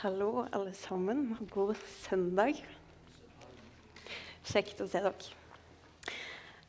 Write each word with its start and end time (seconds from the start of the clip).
Hallo, 0.00 0.46
alle 0.50 0.70
sammen. 0.72 1.34
God 1.52 1.74
søndag. 2.06 2.56
Kjekt 4.48 4.78
å 4.80 4.86
se 4.88 5.02
dere. 5.04 6.14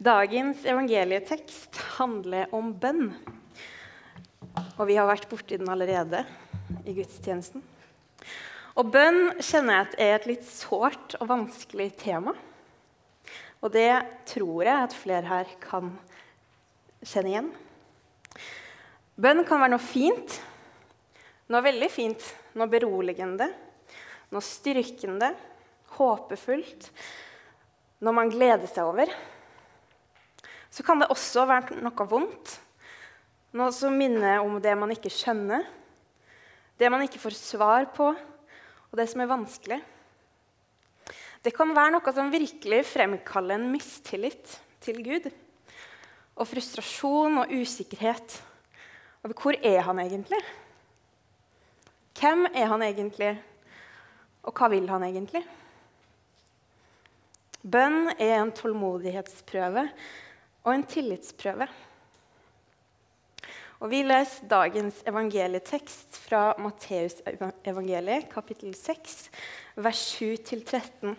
Dagens 0.04 0.66
evangelietekst 0.68 1.80
handler 1.96 2.52
om 2.52 2.74
bønn. 2.76 3.14
Og 4.76 4.84
vi 4.90 5.00
har 5.00 5.08
vært 5.08 5.30
borti 5.32 5.62
den 5.62 5.72
allerede 5.72 6.26
i 6.84 6.98
gudstjenesten. 7.00 7.64
Og 8.76 8.92
bønn 8.92 9.22
kjenner 9.40 9.78
jeg 9.78 9.88
at 9.88 9.98
er 10.10 10.14
et 10.18 10.30
litt 10.34 10.46
sårt 10.52 11.16
og 11.22 11.32
vanskelig 11.32 11.88
tema. 12.04 12.36
Og 13.64 13.72
det 13.72 13.94
tror 14.36 14.68
jeg 14.68 14.90
at 14.90 15.02
flere 15.06 15.32
her 15.32 15.58
kan 15.64 15.94
kjenne 17.00 17.32
igjen. 17.38 17.52
Bønn 19.16 19.46
kan 19.48 19.64
være 19.64 19.78
noe 19.78 19.88
fint, 19.88 20.42
noe 21.52 21.66
veldig 21.66 21.90
fint, 21.92 22.24
noe 22.56 22.70
beroligende, 22.72 23.50
noe 24.32 24.46
styrkende, 24.46 25.34
håpefullt, 25.98 26.88
noe 28.02 28.16
man 28.16 28.32
gleder 28.32 28.70
seg 28.72 28.88
over. 28.88 29.12
Så 30.72 30.86
kan 30.88 31.02
det 31.02 31.12
også 31.12 31.44
være 31.50 31.82
noe 31.84 32.08
vondt, 32.08 32.56
noe 33.60 33.72
som 33.76 33.98
minner 34.00 34.40
om 34.40 34.56
det 34.64 34.78
man 34.80 34.94
ikke 34.96 35.12
skjønner, 35.12 35.66
det 36.80 36.90
man 36.90 37.04
ikke 37.06 37.20
får 37.22 37.36
svar 37.38 37.90
på, 37.94 38.08
og 38.16 38.98
det 38.98 39.10
som 39.12 39.22
er 39.24 39.30
vanskelig. 39.30 39.82
Det 41.44 41.52
kan 41.56 41.76
være 41.76 41.98
noe 41.98 42.14
som 42.16 42.32
virkelig 42.32 42.84
fremkaller 42.88 43.60
en 43.60 43.70
mistillit 43.74 44.56
til 44.82 45.04
Gud. 45.04 45.28
Og 46.38 46.48
frustrasjon 46.48 47.42
og 47.44 47.54
usikkerhet 47.54 48.40
over 49.22 49.36
hvor 49.38 49.58
er 49.58 49.82
han 49.86 50.00
egentlig 50.02 50.40
Hvem 52.20 52.46
er 52.54 52.68
han 52.68 52.84
egentlig, 52.86 53.32
og 54.44 54.58
hva 54.58 54.68
vil 54.74 54.90
han 54.92 55.06
egentlig? 55.08 55.44
Bønn 57.62 58.10
er 58.18 58.40
en 58.40 58.52
tålmodighetsprøve 58.58 59.86
og 60.66 60.74
en 60.74 60.84
tillitsprøve. 60.90 61.68
Og 63.82 63.90
Vi 63.90 64.04
leser 64.06 64.46
dagens 64.50 65.00
evangelietekst 65.10 66.18
fra 66.28 66.52
Matteusevangeliet, 66.62 68.28
kapittel 68.30 68.76
6, 68.78 69.16
vers 69.82 70.02
7-13. 70.22 71.16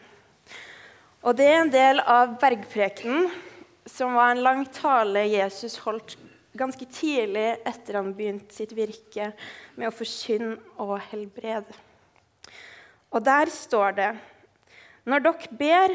Og 1.23 1.37
Det 1.39 1.47
er 1.47 1.61
en 1.63 1.73
del 1.73 2.03
av 2.07 2.37
bergprekenen, 2.43 3.31
som 3.87 4.15
var 4.15 4.31
en 4.31 4.45
lang 4.47 4.63
tale 4.71 5.25
Jesus 5.27 5.81
holdt 5.83 6.15
ganske 6.59 6.87
tidlig 6.93 7.47
etter 7.69 7.99
han 7.99 8.13
begynte 8.17 8.55
sitt 8.55 8.75
virke 8.77 9.31
med 9.79 9.89
å 9.89 9.95
forkynne 9.95 10.59
og 10.83 10.99
helbrede. 11.11 11.77
Og 13.13 13.25
der 13.25 13.53
står 13.53 13.97
det 13.97 14.11
Når 15.05 15.25
dere 15.25 15.57
ber, 15.59 15.95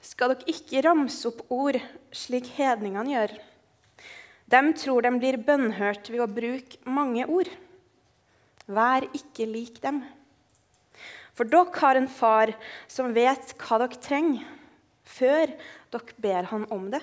skal 0.00 0.32
dere 0.32 0.48
ikke 0.48 0.82
ramse 0.86 1.28
opp 1.28 1.42
ord 1.52 1.76
slik 2.16 2.48
hedningene 2.56 3.12
gjør. 3.12 3.34
De 4.50 4.60
tror 4.80 5.04
de 5.04 5.12
blir 5.20 5.36
bønnhørt 5.44 6.08
ved 6.10 6.24
å 6.24 6.30
bruke 6.30 6.80
mange 6.88 7.26
ord. 7.28 7.50
Vær 8.66 9.04
ikke 9.14 9.46
lik 9.46 9.78
dem. 9.82 10.00
For 11.36 11.46
dere 11.46 11.76
har 11.82 12.00
en 12.00 12.08
far 12.10 12.54
som 12.90 13.14
vet 13.14 13.54
hva 13.60 13.82
dere 13.82 14.00
trenger, 14.02 14.46
før 15.04 15.52
dere 15.92 16.22
ber 16.22 16.48
han 16.50 16.66
om 16.72 16.88
det. 16.92 17.02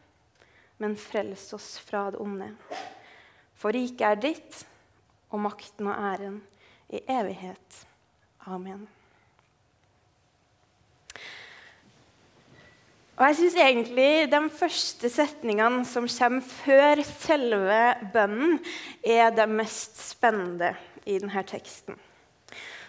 men 0.81 0.97
frels 0.97 1.51
oss 1.53 1.75
fra 1.85 2.07
det 2.13 2.21
onde. 2.21 2.49
For 3.53 3.73
riket 3.75 4.07
er 4.07 4.23
ditt, 4.23 4.63
og 5.31 5.43
makten 5.45 5.87
og 5.87 6.09
æren 6.11 6.41
i 6.91 7.03
evighet. 7.05 7.83
Amen. 8.49 8.87
Og 13.21 13.27
jeg 13.27 13.37
syns 13.37 13.55
egentlig 13.61 14.31
de 14.31 14.39
første 14.57 15.09
setningene 15.13 15.83
som 15.85 16.07
kommer 16.09 16.41
før 16.41 17.03
selve 17.05 17.81
bønnen, 18.15 18.57
er 19.05 19.29
det 19.37 19.45
mest 19.51 19.99
spennende 20.01 20.73
i 21.05 21.19
denne 21.21 21.43
teksten. 21.45 21.99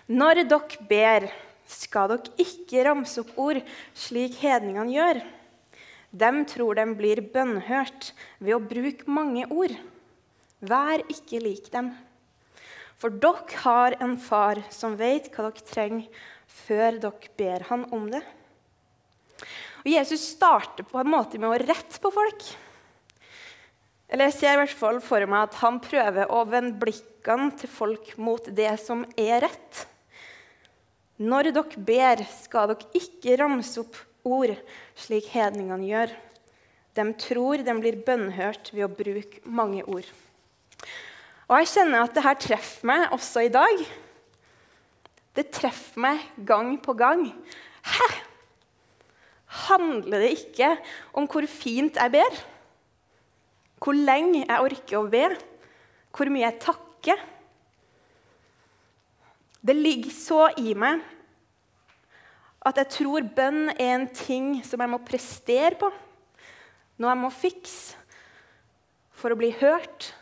Når 0.09 0.47
dere 0.49 0.87
ber, 0.89 1.29
skal 1.69 2.15
dere 2.15 2.33
ikke 2.41 2.87
ramse 2.89 3.21
opp 3.21 3.37
ord 3.41 3.61
slik 3.93 4.41
hedningene 4.41 4.97
gjør. 4.97 5.23
De 6.13 6.31
tror 6.45 6.77
de 6.77 6.85
blir 6.93 7.23
bønnhørt 7.33 8.11
ved 8.39 8.57
å 8.57 8.61
bruke 8.61 9.09
mange 9.09 9.47
ord. 9.49 9.73
Vær 10.61 11.01
ikke 11.09 11.41
lik 11.41 11.71
dem. 11.73 11.89
For 13.01 13.11
dere 13.11 13.63
har 13.65 13.97
en 14.05 14.19
far 14.21 14.61
som 14.71 14.99
vet 15.01 15.31
hva 15.33 15.49
dere 15.49 15.67
trenger, 15.67 16.11
før 16.47 17.01
dere 17.01 17.33
ber 17.41 17.65
han 17.71 17.87
om 17.97 18.11
det. 18.13 18.21
Og 19.83 19.89
Jesus 19.91 20.29
starter 20.37 20.87
på 20.87 21.01
en 21.01 21.11
måte 21.11 21.41
med 21.41 21.51
å 21.51 21.59
rette 21.59 21.99
på 21.99 22.13
folk. 22.15 22.45
Eller 24.13 24.29
Jeg 24.29 24.37
ser 24.37 24.55
i 24.55 24.61
hvert 24.61 24.77
fall 24.77 25.01
for 25.01 25.25
meg 25.25 25.49
at 25.49 25.59
han 25.63 25.81
prøver 25.83 26.31
å 26.31 26.45
vende 26.45 26.77
blikkene 26.79 27.49
til 27.57 27.73
folk 27.73 28.13
mot 28.21 28.53
det 28.53 28.71
som 28.85 29.07
er 29.17 29.47
rett. 29.49 29.87
Når 31.23 31.55
dere 31.57 31.85
ber, 31.89 32.23
skal 32.45 32.75
dere 32.75 33.01
ikke 33.01 33.41
ramse 33.41 33.81
opp 33.81 33.97
ord, 34.25 34.55
slik 34.99 35.31
hedningene 35.33 35.89
gjør. 35.89 36.15
De 36.93 37.07
tror 37.17 37.63
de 37.65 37.75
blir 37.81 38.03
bønnhørt 38.05 38.71
ved 38.75 38.85
å 38.87 38.93
bruke 38.93 39.41
mange 39.49 39.85
ord. 39.89 40.09
Og 41.49 41.59
Jeg 41.61 41.71
kjenner 41.73 42.05
at 42.05 42.15
dette 42.17 42.35
treffer 42.47 42.89
meg 42.89 43.13
også 43.13 43.47
i 43.47 43.53
dag. 43.53 43.81
Det 45.33 45.49
treffer 45.53 46.01
meg 46.01 46.27
gang 46.49 46.75
på 46.81 46.95
gang. 46.97 47.27
Hæ? 47.85 48.09
Handler 49.67 50.25
det 50.25 50.33
ikke 50.37 50.71
om 51.17 51.27
hvor 51.29 51.45
fint 51.49 51.99
jeg 52.01 52.13
ber? 52.15 52.39
Hvor 53.83 53.97
lenge 53.97 54.45
jeg 54.45 54.65
orker 54.69 55.01
å 55.01 55.09
be? 55.13 55.27
Hvor 56.13 56.31
mye 56.33 56.47
jeg 56.47 56.61
takker? 56.63 57.25
Det 59.63 59.77
ligger 59.77 60.15
så 60.15 60.47
i 60.59 60.73
meg 60.79 61.03
at 62.63 62.79
jeg 62.79 62.91
tror 62.95 63.27
bønn 63.35 63.73
er 63.75 63.97
en 63.97 64.07
ting 64.15 64.55
som 64.67 64.83
jeg 64.83 64.91
må 64.93 65.01
prestere 65.03 65.75
på, 65.79 65.89
noe 67.01 67.11
jeg 67.11 67.23
må 67.23 67.31
fikse 67.35 67.99
for 69.19 69.35
å 69.35 69.39
bli 69.39 69.51
hørt. 69.59 70.13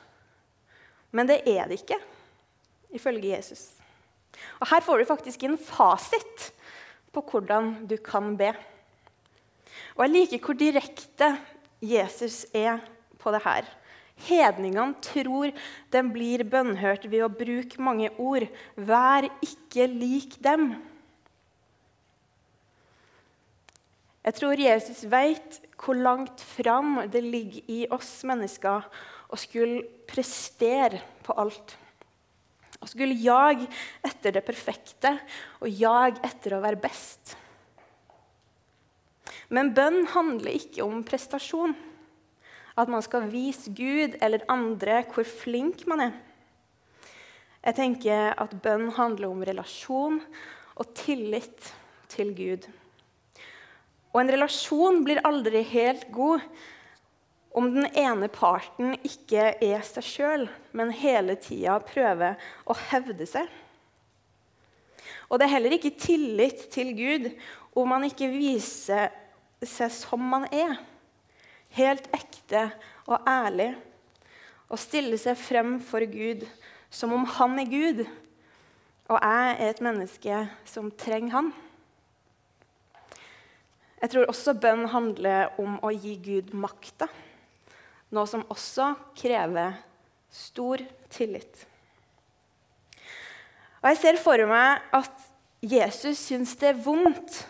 Men 1.13 1.29
det 1.29 1.43
er 1.49 1.69
det 1.69 1.81
ikke, 1.83 1.99
ifølge 2.97 3.35
Jesus. 3.35 3.69
Og 4.61 4.69
Her 4.71 4.85
får 4.85 5.01
du 5.01 5.09
faktisk 5.09 5.45
en 5.45 5.59
fasit 5.61 6.51
på 7.13 7.25
hvordan 7.33 7.75
du 7.91 7.97
kan 8.01 8.33
be. 8.39 8.53
Og 9.97 10.05
jeg 10.07 10.15
liker 10.15 10.45
hvor 10.45 10.57
direkte 10.57 11.35
Jesus 11.85 12.45
er 12.57 12.81
på 13.21 13.33
det 13.35 13.43
her. 13.45 13.67
Hedningene 14.29 15.01
tror 15.01 15.53
de 15.93 16.03
blir 16.13 16.45
bønnhørt 16.49 17.07
ved 17.09 17.25
å 17.25 17.33
bruke 17.33 17.81
mange 17.83 18.11
ord. 18.21 18.47
Vær 18.77 19.27
ikke 19.41 19.89
lik 19.89 20.37
dem. 20.45 20.75
Jeg 24.21 24.37
tror 24.37 24.61
Jesus 24.61 25.05
vet 25.09 25.61
hvor 25.81 25.97
langt 25.97 26.43
fram 26.45 26.99
det 27.09 27.23
ligger 27.25 27.71
i 27.73 27.79
oss 27.93 28.19
mennesker 28.29 28.85
å 29.33 29.39
skulle 29.41 29.85
prestere 30.09 31.01
på 31.25 31.37
alt. 31.41 31.77
Å 32.81 32.89
skulle 32.89 33.17
jage 33.17 33.69
etter 34.05 34.35
det 34.37 34.45
perfekte 34.45 35.15
og 35.61 35.69
jage 35.73 36.21
etter 36.27 36.57
å 36.57 36.63
være 36.65 36.81
best. 36.81 37.35
Men 39.51 39.73
bønn 39.75 40.05
handler 40.13 40.57
ikke 40.57 40.85
om 40.85 41.01
prestasjon. 41.07 41.73
At 42.79 42.93
man 42.93 43.03
skal 43.05 43.27
vise 43.33 43.73
Gud 43.77 44.15
eller 44.23 44.45
andre 44.53 45.01
hvor 45.11 45.27
flink 45.27 45.87
man 45.91 46.05
er. 46.07 46.13
Jeg 47.61 47.77
tenker 47.77 48.31
at 48.41 48.55
bønn 48.65 48.89
handler 48.97 49.33
om 49.33 49.43
relasjon 49.45 50.21
og 50.81 50.95
tillit 50.97 51.73
til 52.09 52.33
Gud. 52.37 52.69
Og 54.11 54.21
en 54.23 54.33
relasjon 54.35 55.03
blir 55.07 55.23
aldri 55.27 55.63
helt 55.71 56.09
god 56.15 56.43
om 57.55 57.67
den 57.75 57.87
ene 57.99 58.29
parten 58.31 58.95
ikke 59.07 59.53
er 59.63 59.83
seg 59.87 60.07
sjøl, 60.07 60.47
men 60.75 60.93
hele 60.95 61.37
tida 61.41 61.79
prøver 61.83 62.39
å 62.67 62.77
hevde 62.91 63.27
seg. 63.27 63.47
Og 65.31 65.39
det 65.39 65.47
er 65.47 65.55
heller 65.55 65.77
ikke 65.77 65.95
tillit 65.99 66.67
til 66.75 66.93
Gud 66.99 67.31
om 67.79 67.91
man 67.91 68.07
ikke 68.07 68.31
viser 68.33 69.11
seg 69.63 69.93
som 69.95 70.23
man 70.33 70.47
er. 70.51 70.75
Helt 71.75 72.07
ekte 72.15 72.69
og 73.07 73.23
ærlig. 73.31 73.73
Og 74.71 74.79
stiller 74.79 75.19
seg 75.19 75.39
frem 75.39 75.79
for 75.83 76.03
Gud 76.11 76.47
som 76.91 77.15
om 77.15 77.27
han 77.39 77.59
er 77.63 77.71
Gud, 77.71 78.01
og 79.11 79.19
jeg 79.23 79.55
er 79.59 79.71
et 79.71 79.83
menneske 79.83 80.39
som 80.67 80.91
trenger 80.99 81.35
han. 81.37 81.51
Jeg 84.01 84.13
tror 84.15 84.31
også 84.33 84.57
bønn 84.57 84.87
handler 84.89 85.53
om 85.61 85.77
å 85.85 85.91
gi 85.93 86.15
Gud 86.25 86.55
makta, 86.57 87.09
noe 88.11 88.29
som 88.29 88.47
også 88.49 88.95
krever 89.19 89.77
stor 90.33 90.81
tillit. 91.13 91.67
Og 93.81 93.91
Jeg 93.91 94.01
ser 94.01 94.21
for 94.21 94.41
meg 94.49 94.81
at 94.97 95.29
Jesus 95.61 96.21
syns 96.31 96.55
det 96.61 96.73
er 96.73 96.81
vondt 96.81 97.43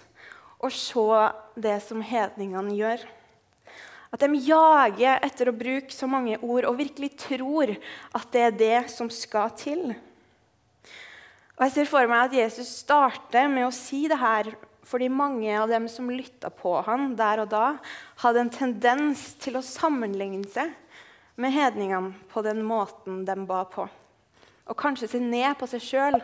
å 0.58 0.70
se 0.74 1.22
det 1.54 1.78
som 1.84 2.02
hedningene 2.02 2.74
gjør. 2.74 3.04
At 4.10 4.24
de 4.24 4.40
jager 4.42 5.22
etter 5.22 5.50
å 5.50 5.54
bruke 5.54 5.94
så 5.94 6.08
mange 6.10 6.38
ord 6.42 6.66
og 6.66 6.80
virkelig 6.80 7.12
tror 7.28 7.70
at 7.70 8.26
det 8.34 8.42
er 8.42 8.56
det 8.58 8.80
som 8.90 9.10
skal 9.10 9.52
til. 9.58 9.92
Og 11.54 11.62
Jeg 11.66 11.74
ser 11.76 11.90
for 11.90 12.10
meg 12.10 12.26
at 12.26 12.34
Jesus 12.40 12.74
starter 12.82 13.46
med 13.52 13.68
å 13.68 13.74
si 13.74 14.06
det 14.10 14.18
her 14.18 14.50
fordi 14.90 15.06
mange 15.12 15.52
av 15.54 15.70
dem 15.70 15.86
som 15.88 16.10
lytta 16.10 16.50
på 16.50 16.74
han 16.82 17.14
der 17.18 17.44
og 17.44 17.52
da, 17.52 17.66
hadde 18.24 18.42
en 18.42 18.50
tendens 18.50 19.30
til 19.38 19.58
å 19.58 19.64
sammenligne 19.64 20.48
seg 20.50 20.72
med 21.40 21.54
hedningene 21.54 22.16
på 22.32 22.42
den 22.42 22.64
måten 22.66 23.22
de 23.28 23.36
ba 23.46 23.62
på. 23.70 23.86
Og 24.66 24.78
kanskje 24.78 25.12
se 25.12 25.22
ned 25.22 25.54
på 25.60 25.68
seg 25.70 25.84
sjøl 25.84 26.20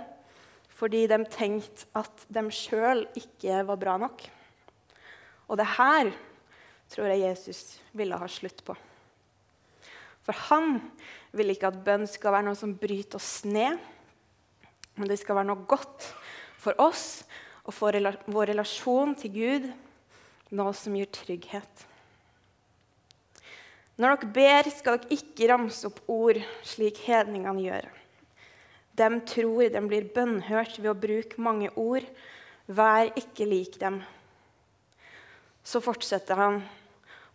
fordi 0.77 1.07
de 1.09 1.23
tenkte 1.33 1.87
at 1.97 2.27
de 2.29 2.43
sjøl 2.53 3.07
ikke 3.17 3.63
var 3.65 3.79
bra 3.81 3.95
nok. 4.03 4.27
Og 5.49 5.57
det 5.57 5.69
her 5.79 6.11
tror 6.93 7.09
jeg 7.11 7.23
Jesus 7.23 7.63
ville 7.97 8.19
ha 8.19 8.29
slutt 8.29 8.61
på. 8.67 8.75
For 10.27 10.37
han 10.51 10.81
vil 11.37 11.55
ikke 11.55 11.71
at 11.71 11.81
bønn 11.87 12.05
skal 12.11 12.35
være 12.35 12.49
noe 12.49 12.59
som 12.59 12.75
bryter 12.77 13.17
oss 13.21 13.47
ned, 13.47 13.79
men 14.97 15.09
det 15.09 15.21
skal 15.21 15.39
være 15.39 15.53
noe 15.53 15.69
godt 15.71 16.11
for 16.61 16.77
oss 16.83 17.23
og 17.67 17.75
for 17.75 17.99
vår 18.31 18.53
relasjon 18.53 19.15
til 19.19 19.35
Gud, 19.35 19.69
noe 20.55 20.73
som 20.79 20.95
gir 20.95 21.11
trygghet. 21.11 21.87
Når 23.97 24.13
dere 24.13 24.33
ber, 24.37 24.71
skal 24.71 25.01
dere 25.01 25.17
ikke 25.17 25.49
ramse 25.51 25.89
opp 25.89 26.03
ord 26.13 26.39
slik 26.67 27.01
hedningene 27.07 27.65
gjør. 27.65 27.87
De 28.97 29.09
tror 29.29 29.71
de 29.73 29.83
blir 29.89 30.09
bønnhørt 30.15 30.79
ved 30.79 30.91
å 30.93 30.99
bruke 31.01 31.43
mange 31.43 31.71
ord. 31.81 32.05
Vær 32.69 33.11
ikke 33.19 33.49
lik 33.49 33.79
dem. 33.81 33.99
Så 35.67 35.83
fortsetter 35.85 36.39
han. 36.39 36.61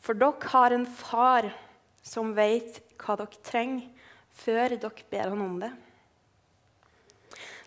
For 0.02 0.18
dere 0.18 0.54
har 0.54 0.74
en 0.74 0.88
far 0.88 1.50
som 2.02 2.32
vet 2.38 2.80
hva 3.02 3.18
dere 3.20 3.44
trenger, 3.46 3.90
før 4.32 4.78
dere 4.78 5.10
ber 5.12 5.34
han 5.34 5.44
om 5.44 5.58
det. 5.62 5.72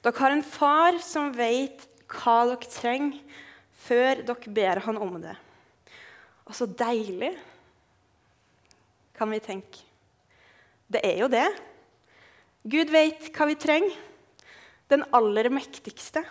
Dere 0.06 0.20
har 0.22 0.34
en 0.34 0.46
far 0.46 0.98
som 1.02 1.34
vet 1.34 1.86
hva 2.10 2.36
dere 2.50 2.70
trenger, 2.70 3.18
før 3.84 4.22
dere 4.26 4.54
ber 4.56 4.80
han 4.86 5.00
om 5.00 5.18
det. 5.22 5.34
Og 6.44 6.56
så 6.56 6.68
deilig, 6.68 7.32
kan 9.14 9.30
vi 9.30 9.40
tenke. 9.42 9.84
Det 10.90 11.00
er 11.06 11.20
jo 11.22 11.30
det. 11.30 11.46
Gud 12.66 12.90
vet 12.92 13.30
hva 13.34 13.46
vi 13.48 13.56
trenger. 13.60 13.94
Den 14.90 15.04
aller 15.16 15.48
mektigste. 15.52 16.24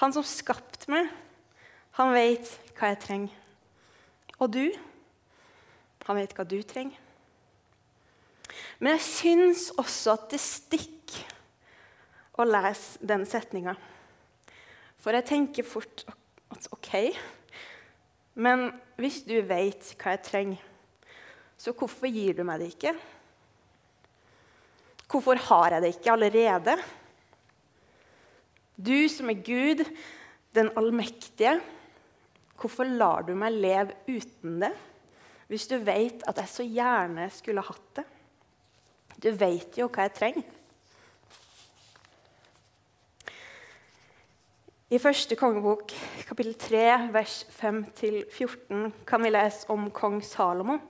Han 0.00 0.14
som 0.14 0.26
skapte 0.26 0.90
meg. 0.90 1.10
Han 1.98 2.14
vet 2.14 2.48
hva 2.78 2.90
jeg 2.92 3.02
trenger. 3.04 3.36
Og 4.40 4.50
du? 4.54 4.64
Han 6.08 6.18
vet 6.18 6.34
hva 6.34 6.46
du 6.48 6.58
trenger. 6.64 6.96
Men 8.80 8.96
jeg 8.96 9.04
syns 9.04 9.68
også 9.78 10.16
at 10.16 10.30
det 10.32 10.40
stikker 10.40 11.36
å 12.40 12.46
lese 12.48 12.98
den 13.04 13.26
setninga. 13.28 13.76
For 15.00 15.16
jeg 15.16 15.26
tenker 15.28 15.66
fort 15.66 16.04
at 16.52 16.68
OK, 16.74 16.92
men 18.40 18.68
hvis 19.00 19.22
du 19.24 19.36
vet 19.48 19.94
hva 20.00 20.14
jeg 20.14 20.24
trenger, 20.26 20.66
så 21.60 21.74
hvorfor 21.76 22.08
gir 22.08 22.36
du 22.36 22.44
meg 22.46 22.60
det 22.62 22.70
ikke? 22.74 22.94
Hvorfor 25.10 25.40
har 25.48 25.74
jeg 25.74 25.84
det 25.84 25.92
ikke 25.96 26.12
allerede? 26.14 26.76
Du 28.80 29.08
som 29.12 29.32
er 29.32 29.42
Gud, 29.44 29.82
den 30.56 30.70
allmektige, 30.78 31.58
hvorfor 32.60 32.88
lar 32.88 33.26
du 33.26 33.34
meg 33.36 33.56
leve 33.56 33.98
uten 34.08 34.60
det? 34.62 34.72
hvis 35.50 35.66
du 35.66 35.80
vet 35.82 36.22
at 36.30 36.38
jeg 36.38 36.50
så 36.50 36.64
gjerne 36.64 37.26
skulle 37.34 37.62
hatt 37.66 37.98
det? 37.98 38.04
Du 39.20 39.32
vet 39.34 39.74
jo 39.80 39.88
hva 39.90 40.06
jeg 40.06 40.14
trenger. 40.14 40.58
I 44.90 44.98
første 44.98 45.36
kongebok, 45.38 45.92
kapittel 46.26 46.56
3, 46.58 46.78
vers 47.14 47.34
5-14, 47.60 48.88
kan 49.06 49.22
vi 49.22 49.30
lese 49.30 49.68
om 49.70 49.84
kong 49.94 50.16
Salomo, 50.26 50.80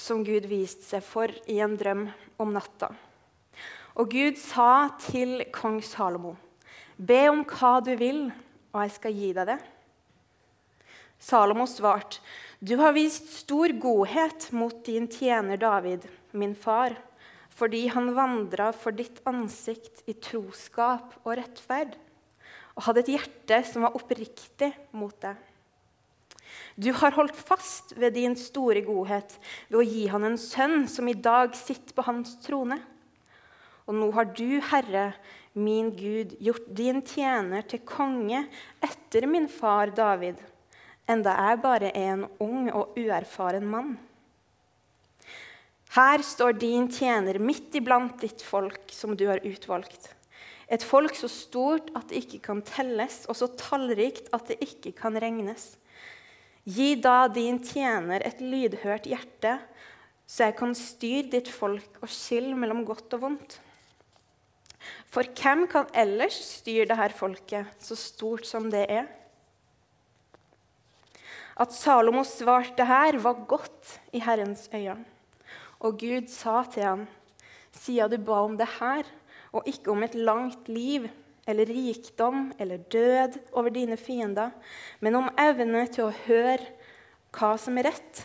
som 0.00 0.22
Gud 0.24 0.46
viste 0.48 0.86
seg 0.86 1.02
for 1.04 1.28
i 1.52 1.58
en 1.60 1.74
drøm 1.76 2.06
om 2.40 2.54
natta. 2.54 2.88
Og 4.00 4.08
Gud 4.14 4.38
sa 4.40 4.94
til 5.10 5.42
kong 5.52 5.82
Salomo, 5.84 6.32
be 6.96 7.18
om 7.28 7.42
hva 7.50 7.74
du 7.84 7.90
vil, 8.00 8.22
og 8.72 8.86
jeg 8.86 8.94
skal 8.94 9.20
gi 9.20 9.28
deg 9.36 9.50
det. 9.50 9.58
Salomo 11.20 11.66
svarte, 11.68 12.22
du 12.64 12.78
har 12.80 12.96
vist 12.96 13.28
stor 13.42 13.76
godhet 13.76 14.48
mot 14.56 14.80
din 14.88 15.04
tjener 15.04 15.60
David, 15.60 16.08
min 16.32 16.56
far, 16.56 16.96
fordi 17.52 17.90
han 17.92 18.08
vandra 18.16 18.72
for 18.72 18.96
ditt 18.96 19.20
ansikt 19.28 20.00
i 20.08 20.16
troskap 20.16 21.12
og 21.26 21.36
rettferd, 21.42 22.00
og 22.74 22.86
hadde 22.88 23.04
et 23.04 23.12
hjerte 23.14 23.60
som 23.70 23.86
var 23.86 23.96
oppriktig 23.98 24.70
mot 24.96 25.14
deg. 25.22 25.36
Du 26.74 26.90
har 26.96 27.14
holdt 27.14 27.36
fast 27.38 27.94
ved 27.98 28.16
din 28.18 28.34
store 28.38 28.82
godhet 28.86 29.36
ved 29.68 29.78
å 29.78 29.86
gi 29.86 30.06
han 30.10 30.26
en 30.26 30.38
sønn 30.40 30.88
som 30.90 31.06
i 31.10 31.14
dag 31.14 31.54
sitter 31.58 31.94
på 31.94 32.06
hans 32.06 32.34
trone. 32.42 32.80
Og 33.86 33.94
nå 33.94 34.08
har 34.16 34.26
du, 34.34 34.58
Herre, 34.72 35.12
min 35.54 35.92
Gud, 35.94 36.34
gjort 36.42 36.66
din 36.74 36.98
tjener 37.06 37.62
til 37.68 37.84
konge 37.86 38.42
etter 38.82 39.28
min 39.30 39.46
far 39.50 39.94
David 39.94 40.42
enda 41.10 41.34
jeg 41.36 41.60
bare 41.62 41.92
er 41.92 42.12
en 42.14 42.26
ung 42.42 42.68
og 42.72 42.96
uerfaren 42.98 43.66
mann. 43.68 43.94
Her 45.94 46.24
står 46.26 46.56
din 46.58 46.88
tjener 46.90 47.38
midt 47.38 47.76
iblant 47.78 48.16
ditt 48.22 48.42
folk 48.42 48.90
som 48.90 49.14
du 49.14 49.28
har 49.30 49.44
utvalgt. 49.46 50.10
Et 50.72 50.84
folk 50.84 51.16
så 51.18 51.28
stort 51.28 51.90
at 51.96 52.08
det 52.08 52.22
ikke 52.24 52.40
kan 52.46 52.62
telles, 52.64 53.24
og 53.28 53.36
så 53.36 53.50
tallrikt 53.58 54.30
at 54.34 54.48
det 54.48 54.60
ikke 54.64 54.94
kan 54.96 55.18
regnes. 55.20 55.74
Gi 56.64 56.94
da 56.96 57.26
din 57.28 57.58
tjener 57.60 58.24
et 58.24 58.40
lydhørt 58.40 59.08
hjerte, 59.10 59.58
så 60.24 60.48
jeg 60.48 60.56
kan 60.56 60.72
styre 60.76 61.28
ditt 61.34 61.50
folk 61.52 62.00
og 62.00 62.08
skille 62.08 62.56
mellom 62.56 62.84
godt 62.88 63.12
og 63.18 63.26
vondt. 63.26 63.58
For 65.12 65.28
hvem 65.36 65.66
kan 65.70 65.90
ellers 65.96 66.36
styre 66.58 66.88
dette 66.88 67.18
folket, 67.18 67.68
så 67.80 67.96
stort 67.96 68.48
som 68.48 68.70
det 68.72 68.86
er? 68.88 69.06
At 71.60 71.72
Salomo 71.76 72.24
svarte 72.26 72.86
her, 72.88 73.20
var 73.22 73.44
godt 73.46 73.98
i 74.16 74.22
Herrens 74.24 74.66
øyne. 74.72 75.04
Og 75.84 76.00
Gud 76.00 76.26
sa 76.32 76.62
til 76.72 76.82
ham, 76.82 77.04
siden 77.70 78.10
du 78.10 78.18
ba 78.24 78.40
om 78.42 78.56
det 78.58 78.66
her, 78.80 79.04
og 79.54 79.68
ikke 79.70 79.92
om 79.92 80.02
et 80.02 80.16
langt 80.18 80.68
liv 80.68 81.06
eller 81.46 81.68
rikdom 81.68 82.48
eller 82.58 82.82
død 82.90 83.38
over 83.52 83.70
dine 83.70 83.96
fiender, 84.00 84.50
men 85.00 85.18
om 85.20 85.30
evne 85.38 85.84
til 85.92 86.08
å 86.08 86.16
høre 86.24 86.64
hva 87.34 87.54
som 87.60 87.78
er 87.78 87.90
rett, 87.90 88.24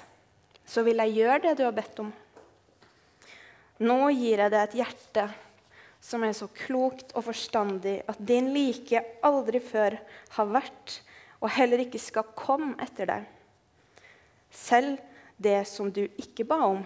så 0.66 0.84
vil 0.86 1.02
jeg 1.04 1.18
gjøre 1.20 1.44
det 1.48 1.58
du 1.60 1.66
har 1.66 1.76
bedt 1.76 2.02
om. 2.02 2.10
Nå 3.80 4.00
gir 4.12 4.42
jeg 4.44 4.52
deg 4.52 4.62
et 4.64 4.78
hjerte 4.82 5.28
som 6.04 6.24
er 6.24 6.34
så 6.36 6.48
klokt 6.56 7.12
og 7.18 7.26
forstandig 7.28 8.00
at 8.08 8.20
din 8.24 8.52
like 8.56 9.02
aldri 9.26 9.62
før 9.64 9.98
har 10.36 10.52
vært 10.52 11.00
og 11.40 11.52
heller 11.56 11.84
ikke 11.86 12.02
skal 12.02 12.34
komme 12.36 12.76
etter 12.84 13.08
deg. 13.10 13.28
Selv 14.52 15.00
det 15.40 15.62
som 15.70 15.92
du 15.92 16.04
ikke 16.20 16.48
ba 16.48 16.60
om, 16.68 16.82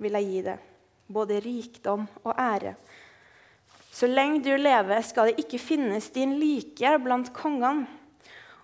vil 0.00 0.16
jeg 0.16 0.28
gi 0.28 0.42
deg, 0.46 0.64
både 1.08 1.40
rikdom 1.44 2.06
og 2.22 2.32
ære. 2.32 2.74
Så 3.98 4.06
lenge 4.06 4.44
du 4.44 4.52
lever, 4.54 5.02
skal 5.02 5.32
det 5.32 5.42
ikke 5.42 5.58
finnes 5.58 6.06
din 6.14 6.36
like 6.38 6.92
blant 7.02 7.32
kongene. 7.34 7.88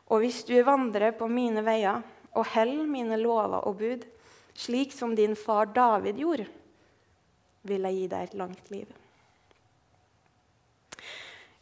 Og 0.07 0.21
hvis 0.23 0.45
du 0.47 0.55
vandrer 0.63 1.15
på 1.17 1.27
mine 1.27 1.65
veier 1.67 2.05
og 2.37 2.53
holder 2.53 2.87
mine 2.87 3.19
lover 3.19 3.65
og 3.67 3.81
bud, 3.81 4.05
slik 4.55 4.93
som 4.95 5.17
din 5.19 5.35
far 5.35 5.73
David 5.75 6.21
gjorde, 6.23 6.47
vil 7.67 7.89
jeg 7.89 7.99
gi 7.99 8.07
deg 8.13 8.29
et 8.29 8.39
langt 8.39 8.71
liv. 8.71 8.87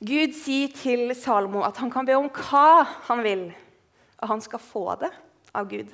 Gud 0.02 0.35
sier 0.35 0.73
til 0.76 1.14
Salomo 1.17 1.62
at 1.64 1.79
han 1.81 1.93
kan 1.95 2.05
be 2.05 2.19
om 2.19 2.29
hva 2.29 2.83
han 3.09 3.23
vil, 3.25 3.47
og 4.19 4.33
han 4.35 4.43
skal 4.45 4.61
få 4.61 4.85
det 5.00 5.12
av 5.55 5.71
Gud. 5.71 5.88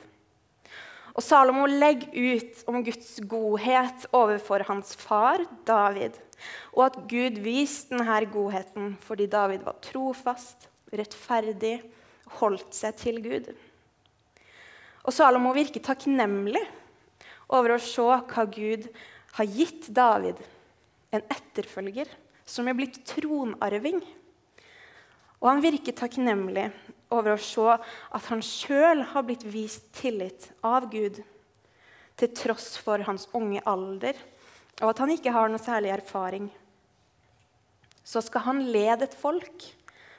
Og 1.18 1.24
Salomo 1.26 1.64
legger 1.66 2.12
ut 2.14 2.60
om 2.70 2.76
Guds 2.86 3.16
godhet 3.26 4.04
overfor 4.14 4.62
hans 4.68 4.92
far 4.94 5.42
David, 5.66 6.14
og 6.76 6.84
at 6.84 6.98
Gud 7.10 7.40
viste 7.42 7.96
denne 7.96 8.20
godheten 8.30 8.92
fordi 9.02 9.26
David 9.26 9.64
var 9.66 9.80
trofast, 9.82 10.68
rettferdig, 10.94 11.80
holdt 12.38 12.70
seg 12.76 12.94
til 13.00 13.18
Gud. 13.24 13.48
Og 15.02 15.16
Salomo 15.16 15.50
virker 15.56 15.82
takknemlig 15.82 16.62
over 17.50 17.74
å 17.74 17.82
se 17.82 18.04
hva 18.04 18.44
Gud 18.46 18.86
har 19.40 19.50
gitt 19.58 19.90
David, 19.90 20.38
en 21.10 21.24
etterfølger 21.34 22.14
som 22.46 22.70
er 22.70 22.78
blitt 22.78 23.02
tronarving. 23.10 23.98
Og 25.42 25.50
han 25.50 25.64
virker 25.66 25.98
takknemlig 25.98 26.68
over 27.14 27.34
å 27.34 27.40
se 27.40 27.66
at 27.74 28.28
han 28.30 28.44
sjøl 28.44 29.02
har 29.12 29.26
blitt 29.26 29.46
vist 29.48 29.88
tillit 29.96 30.50
av 30.66 30.88
Gud, 30.92 31.22
til 32.18 32.32
tross 32.34 32.72
for 32.82 33.02
hans 33.06 33.28
unge 33.36 33.62
alder, 33.68 34.16
og 34.82 34.90
at 34.90 35.02
han 35.02 35.12
ikke 35.14 35.32
har 35.34 35.50
noe 35.50 35.62
særlig 35.62 35.92
erfaring. 35.94 36.48
Så 38.02 38.22
skal 38.24 38.46
han 38.46 38.64
lede 38.72 39.06
et 39.06 39.16
folk 39.18 39.68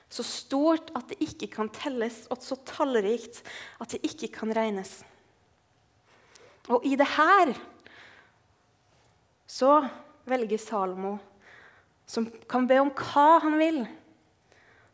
så 0.10 0.25
stort 0.25 0.89
at 0.98 1.12
det 1.12 1.19
ikke 1.22 1.51
kan 1.53 1.69
telles, 1.74 2.24
og 2.34 2.41
så 2.41 2.58
tallrikt 2.65 3.43
at 3.81 3.93
det 3.93 4.01
ikke 4.10 4.31
kan 4.39 4.53
regnes. 4.55 5.00
Og 6.69 6.86
i 6.86 6.96
det 6.98 7.08
her 7.13 7.53
så 9.50 9.84
velger 10.29 10.62
Salomo, 10.62 11.17
som 12.10 12.25
kan 12.50 12.65
be 12.69 12.79
om 12.81 12.89
hva 12.89 13.39
han 13.46 13.58
vil, 13.62 13.84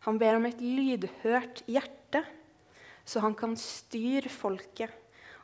han 0.06 0.20
ber 0.22 0.38
om 0.38 0.46
et 0.46 0.62
lydhørt 0.62 1.64
hjerte, 1.70 2.22
så 3.06 3.22
han 3.24 3.36
kan 3.38 3.56
styre 3.58 4.30
folket 4.30 4.94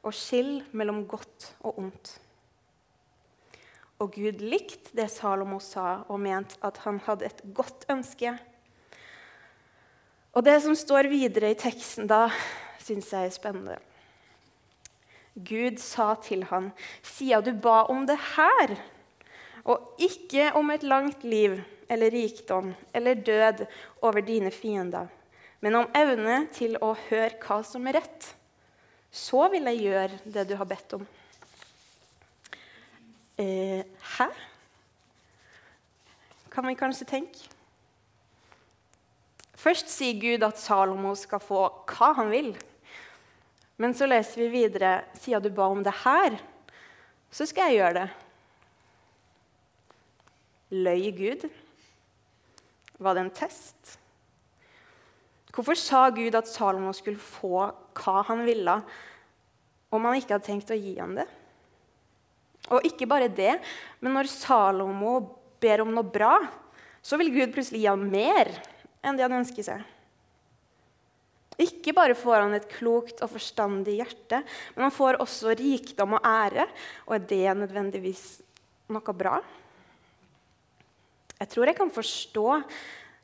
og 0.01 0.13
skille 0.17 0.65
mellom 0.77 1.03
godt 1.09 1.51
og 1.65 1.79
ondt. 1.81 2.13
Og 4.01 4.15
Gud 4.15 4.41
likte 4.41 4.95
det 4.97 5.11
Salomo 5.13 5.59
sa, 5.61 6.01
og 6.09 6.21
mente 6.21 6.57
at 6.65 6.79
han 6.85 6.97
hadde 7.05 7.27
et 7.27 7.43
godt 7.53 7.85
ønske. 7.93 8.33
Og 10.33 10.45
det 10.45 10.57
som 10.63 10.77
står 10.77 11.09
videre 11.11 11.51
i 11.53 11.59
teksten 11.59 12.09
da, 12.09 12.27
syns 12.81 13.11
jeg 13.13 13.29
er 13.29 13.35
spennende. 13.35 13.77
Gud 15.35 15.77
sa 15.79 16.15
til 16.23 16.47
han, 16.49 16.71
siden 17.05 17.45
du 17.45 17.53
ba 17.61 17.83
om 17.91 18.07
det 18.09 18.17
her, 18.33 18.73
og 19.63 20.01
ikke 20.01 20.51
om 20.57 20.71
et 20.73 20.83
langt 20.83 21.23
liv 21.23 21.59
eller 21.91 22.13
rikdom 22.13 22.73
eller 22.93 23.13
død 23.13 23.65
over 24.01 24.21
dine 24.25 24.51
fiender, 24.51 25.07
men 25.61 25.75
om 25.75 25.89
evne 25.95 26.45
til 26.53 26.77
å 26.81 26.93
høre 27.09 27.37
hva 27.43 27.61
som 27.67 27.87
er 27.87 27.99
rett. 27.99 28.29
Så 29.11 29.43
vil 29.51 29.67
jeg 29.67 29.83
gjøre 29.83 30.21
det 30.23 30.45
du 30.47 30.55
har 30.55 30.67
bedt 30.69 30.95
om. 30.95 31.03
Eh, 33.37 33.83
hæ? 34.17 34.27
Kan 36.51 36.67
vi 36.67 36.77
kanskje 36.79 37.09
tenke. 37.09 37.49
Først 39.61 39.91
sier 39.93 40.17
Gud 40.17 40.43
at 40.47 40.57
Salomo 40.57 41.13
skal 41.19 41.43
få 41.43 41.67
hva 41.91 42.13
han 42.17 42.31
vil. 42.31 42.53
Men 43.77 43.93
så 43.97 44.07
leser 44.09 44.43
vi 44.43 44.49
videre 44.55 45.03
siden 45.19 45.43
du 45.43 45.51
ba 45.53 45.67
om 45.69 45.83
det 45.85 45.93
her, 46.03 46.37
så 47.31 47.45
skal 47.49 47.69
jeg 47.69 47.81
gjøre 47.81 47.95
det. 47.99 48.09
Løy 50.71 51.11
Gud? 51.15 51.45
Var 53.01 53.17
det 53.17 53.25
en 53.25 53.33
test? 53.35 53.97
Hvorfor 55.51 55.75
sa 55.75 56.05
Gud 56.15 56.35
at 56.37 56.47
Salomo 56.47 56.93
skulle 56.95 57.19
få 57.19 57.65
hva 57.99 58.21
han 58.29 58.45
ville, 58.47 58.77
om 59.91 60.07
han 60.07 60.15
ikke 60.15 60.37
hadde 60.37 60.47
tenkt 60.47 60.71
å 60.71 60.79
gi 60.79 60.95
ham 61.01 61.17
det? 61.19 61.27
Og 62.71 62.85
ikke 62.87 63.09
bare 63.09 63.27
det, 63.27 63.57
men 63.99 64.15
når 64.15 64.29
Salomo 64.31 65.17
ber 65.61 65.83
om 65.83 65.91
noe 65.91 66.07
bra, 66.07 66.37
så 67.03 67.17
vil 67.19 67.33
Gud 67.33 67.51
plutselig 67.55 67.81
gi 67.83 67.89
ham 67.89 68.05
mer 68.07 68.53
enn 69.01 69.17
det 69.17 69.25
han 69.25 69.41
ønsker 69.41 69.65
seg. 69.65 69.81
Ikke 71.61 71.93
bare 71.93 72.15
får 72.17 72.45
han 72.45 72.55
et 72.55 72.69
klokt 72.71 73.19
og 73.21 73.33
forstandig 73.33 73.97
hjerte, 73.99 74.39
men 74.75 74.87
han 74.87 74.93
får 74.93 75.19
også 75.21 75.53
rikdom 75.57 76.15
og 76.17 76.25
ære. 76.25 76.65
Og 77.09 77.17
er 77.17 77.25
det 77.27 77.57
nødvendigvis 77.59 78.23
noe 78.93 79.17
bra? 79.17 79.35
Jeg 81.41 81.49
tror 81.49 81.65
jeg 81.65 81.75
kan 81.79 81.89
forstå 81.89 82.47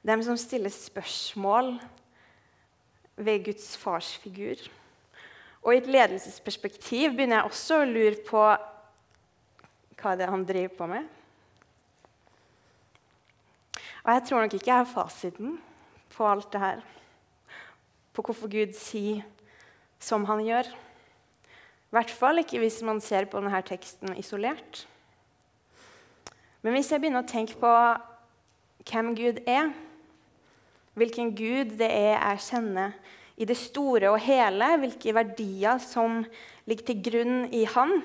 dem 0.09 0.23
som 0.25 0.37
stiller 0.41 0.73
spørsmål 0.73 1.75
ved 3.17 3.43
Guds 3.45 3.75
farsfigur. 3.77 4.63
Og 5.61 5.75
i 5.75 5.77
et 5.77 5.91
ledelsesperspektiv 5.91 7.13
begynner 7.13 7.43
jeg 7.43 7.51
også 7.51 7.77
å 7.77 7.85
lure 7.85 8.17
på 8.25 8.41
hva 10.01 10.15
det 10.17 10.25
er 10.25 10.33
han 10.33 10.47
driver 10.49 10.73
på 10.79 10.89
med. 10.89 11.05
Og 14.01 14.11
jeg 14.15 14.25
tror 14.25 14.41
nok 14.41 14.57
ikke 14.57 14.71
jeg 14.71 14.81
har 14.81 14.89
fasiten 14.89 15.57
på 16.17 16.25
alt 16.25 16.49
det 16.53 16.65
her. 16.65 16.83
På 18.17 18.25
hvorfor 18.25 18.49
Gud 18.49 18.73
sier 18.73 19.21
som 20.01 20.25
han 20.25 20.41
gjør. 20.41 20.73
I 20.73 21.93
hvert 21.93 22.17
fall 22.17 22.41
ikke 22.41 22.65
hvis 22.65 22.81
man 22.81 22.97
ser 23.03 23.29
på 23.29 23.45
denne 23.45 23.61
teksten 23.61 24.17
isolert. 24.17 24.87
Men 26.67 26.75
hvis 26.75 26.89
jeg 26.91 26.99
begynner 26.99 27.23
å 27.23 27.27
tenke 27.31 27.55
på 27.55 27.69
hvem 28.89 29.13
Gud 29.15 29.37
er, 29.47 29.69
hvilken 30.99 31.29
Gud 31.31 31.77
det 31.79 31.87
er 31.87 32.17
jeg 32.17 32.41
kjenner 32.43 32.97
i 33.39 33.47
det 33.47 33.55
store 33.55 34.09
og 34.11 34.19
hele, 34.19 34.67
hvilke 34.81 35.13
verdier 35.15 35.79
som 35.79 36.17
ligger 36.67 36.89
til 36.89 36.99
grunn 37.05 37.37
i 37.55 37.61
Han, 37.71 38.01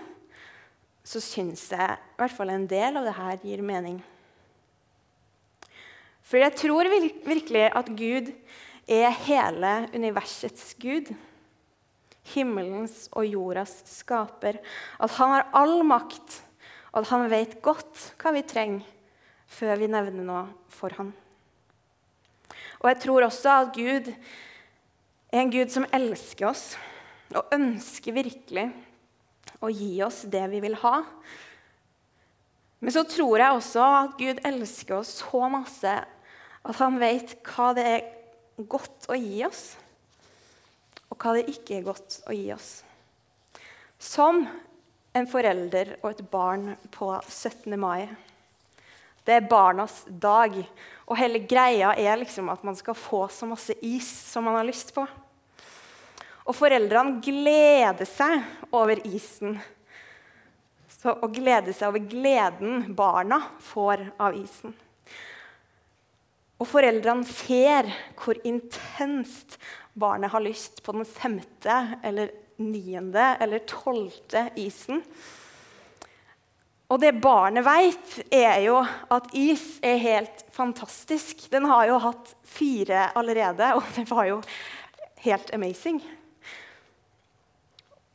så 1.03 1.19
syns 1.19 1.65
jeg 1.75 1.97
i 1.99 2.21
hvert 2.21 2.37
fall 2.37 2.53
en 2.55 2.69
del 2.71 3.01
av 3.01 3.09
det 3.09 3.17
her 3.17 3.43
gir 3.49 3.65
mening. 3.67 3.99
For 6.23 6.39
jeg 6.39 6.55
tror 6.63 6.87
virkelig 6.87 7.67
at 7.67 7.91
Gud 7.99 8.31
er 8.87 9.11
hele 9.27 9.75
universets 9.91 10.71
Gud. 10.79 11.11
Himmelens 12.31 13.09
og 13.11 13.27
jordas 13.27 13.75
skaper. 13.91 14.63
At 15.03 15.19
han 15.19 15.35
har 15.35 15.51
all 15.51 15.81
makt 15.83 16.45
og 16.93 17.01
at 17.01 17.11
han 17.13 17.29
vet 17.33 17.59
godt 17.65 18.13
hva 18.21 18.35
vi 18.37 18.45
trenger, 18.47 18.87
før 19.53 19.77
vi 19.81 19.89
nevner 19.93 20.25
noe 20.25 20.45
for 20.73 20.93
ham. 20.97 21.13
Og 22.83 22.89
jeg 22.91 23.01
tror 23.05 23.27
også 23.27 23.53
at 23.63 23.75
Gud 23.77 24.09
er 25.33 25.41
en 25.41 25.53
Gud 25.53 25.73
som 25.73 25.87
elsker 25.95 26.49
oss 26.51 26.73
og 27.33 27.53
ønsker 27.55 28.17
virkelig 28.17 28.67
å 29.63 29.71
gi 29.73 29.95
oss 30.05 30.25
det 30.29 30.45
vi 30.53 30.61
vil 30.65 30.77
ha. 30.83 30.97
Men 32.83 32.95
så 32.95 33.05
tror 33.09 33.39
jeg 33.39 33.57
også 33.57 33.85
at 33.87 34.17
Gud 34.19 34.43
elsker 34.49 34.99
oss 34.99 35.15
så 35.23 35.47
masse 35.53 35.93
at 36.63 36.81
han 36.83 36.99
vet 37.01 37.37
hva 37.47 37.71
det 37.77 37.87
er 37.87 38.67
godt 38.69 39.09
å 39.11 39.17
gi 39.19 39.41
oss, 39.47 39.63
og 41.11 41.17
hva 41.23 41.37
det 41.39 41.49
ikke 41.51 41.79
er 41.79 41.87
godt 41.87 42.19
å 42.27 42.35
gi 42.35 42.51
oss. 42.55 42.83
Som 44.03 44.45
en 45.13 45.29
forelder 45.29 45.97
og 46.01 46.11
et 46.13 46.23
barn 46.33 46.73
på 46.95 47.11
17. 47.29 47.75
mai. 47.81 48.09
Det 49.23 49.37
er 49.37 49.51
barnas 49.51 50.03
dag, 50.07 50.57
og 51.07 51.19
hele 51.19 51.43
greia 51.47 51.93
er 51.95 52.19
liksom 52.19 52.49
at 52.51 52.65
man 52.67 52.77
skal 52.79 52.99
få 52.99 53.27
så 53.31 53.47
masse 53.47 53.77
is 53.85 54.09
som 54.33 54.49
man 54.49 54.59
har 54.59 54.67
lyst 54.67 54.95
på. 54.97 55.05
Og 56.43 56.57
foreldrene 56.59 57.21
gleder 57.23 58.09
seg 58.09 58.43
over 58.75 58.99
isen 59.07 59.61
så, 61.03 61.17
og 61.19 61.35
gleder 61.35 61.75
seg 61.75 61.91
over 61.91 62.05
gleden 62.07 62.93
barna 62.95 63.41
får 63.63 64.05
av 64.23 64.37
isen. 64.39 64.75
Og 66.63 66.69
foreldrene 66.71 67.27
ser 67.27 67.89
hvor 68.19 68.39
intenst 68.47 69.59
barnet 69.99 70.31
har 70.31 70.45
lyst 70.45 70.79
på 70.87 70.95
den 70.95 71.07
femte 71.09 71.79
eller 72.07 72.31
niende 72.63 73.33
eller 73.43 73.65
tolvte 73.69 74.49
isen. 74.61 75.03
Og 76.93 77.01
det 77.01 77.15
barnet 77.25 77.65
vet, 77.65 78.17
er 78.29 78.59
jo 78.67 78.81
at 78.85 79.31
is 79.39 79.79
er 79.81 80.01
helt 80.03 80.43
fantastisk. 80.53 81.47
Den 81.53 81.65
har 81.71 81.87
jo 81.89 82.01
hatt 82.05 82.35
fire 82.45 83.07
allerede, 83.17 83.71
og 83.79 83.87
det 83.97 84.05
var 84.11 84.29
jo 84.29 84.43
helt 85.25 85.55
amazing. 85.57 86.03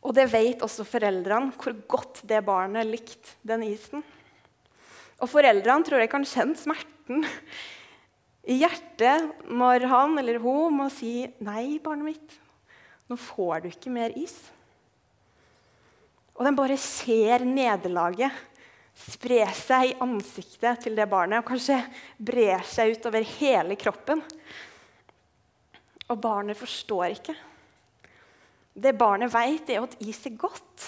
Og 0.06 0.14
det 0.16 0.28
vet 0.30 0.62
også 0.64 0.86
foreldrene, 0.88 1.56
hvor 1.58 1.74
godt 1.90 2.22
det 2.30 2.44
barnet 2.46 2.86
likte 2.88 3.34
den 3.48 3.66
isen. 3.66 4.06
Og 5.18 5.32
foreldrene 5.32 5.88
tror 5.88 6.04
jeg 6.04 6.12
kan 6.12 6.28
kjenne 6.28 6.60
smerten 6.60 7.26
i 8.48 8.60
hjertet 8.62 9.50
når 9.50 9.88
han 9.90 10.20
eller 10.22 10.38
hun 10.44 10.78
må 10.78 10.92
si 10.94 11.26
'Nei, 11.42 11.80
barnet 11.84 12.14
mitt, 12.14 12.38
nå 13.08 13.18
får 13.20 13.64
du 13.64 13.72
ikke 13.72 13.94
mer 13.94 14.16
is. 14.20 14.36
Og 16.38 16.46
den 16.46 16.58
bare 16.58 16.78
ser 16.82 17.46
nederlaget 17.48 18.46
spre 18.98 19.44
seg 19.54 19.92
i 19.92 19.98
ansiktet 20.02 20.84
til 20.86 20.96
det 20.98 21.06
barnet 21.10 21.42
og 21.42 21.52
kanskje 21.52 21.78
brer 22.18 22.64
seg 22.66 22.96
utover 22.98 23.26
hele 23.38 23.78
kroppen. 23.80 24.24
Og 26.08 26.18
barnet 26.22 26.58
forstår 26.58 27.14
ikke. 27.18 27.36
Det 28.78 28.94
barnet 28.98 29.34
veit, 29.34 29.70
er 29.70 29.84
at 29.84 29.98
is 30.02 30.20
er 30.30 30.38
godt. 30.38 30.88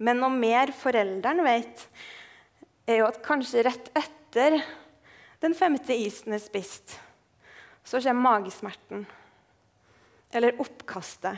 Men 0.00 0.20
noe 0.20 0.32
mer 0.32 0.72
foreldrene 0.76 1.44
vet, 1.44 1.86
er 2.88 3.02
jo 3.02 3.08
at 3.08 3.20
kanskje 3.24 3.64
rett 3.66 3.90
etter 3.96 4.60
den 5.40 5.56
femte 5.56 5.96
isen 5.96 6.36
er 6.36 6.42
spist, 6.42 6.98
så 7.84 8.00
kommer 8.00 8.40
magesmerten 8.40 9.06
eller 10.32 10.60
oppkastet. 10.60 11.36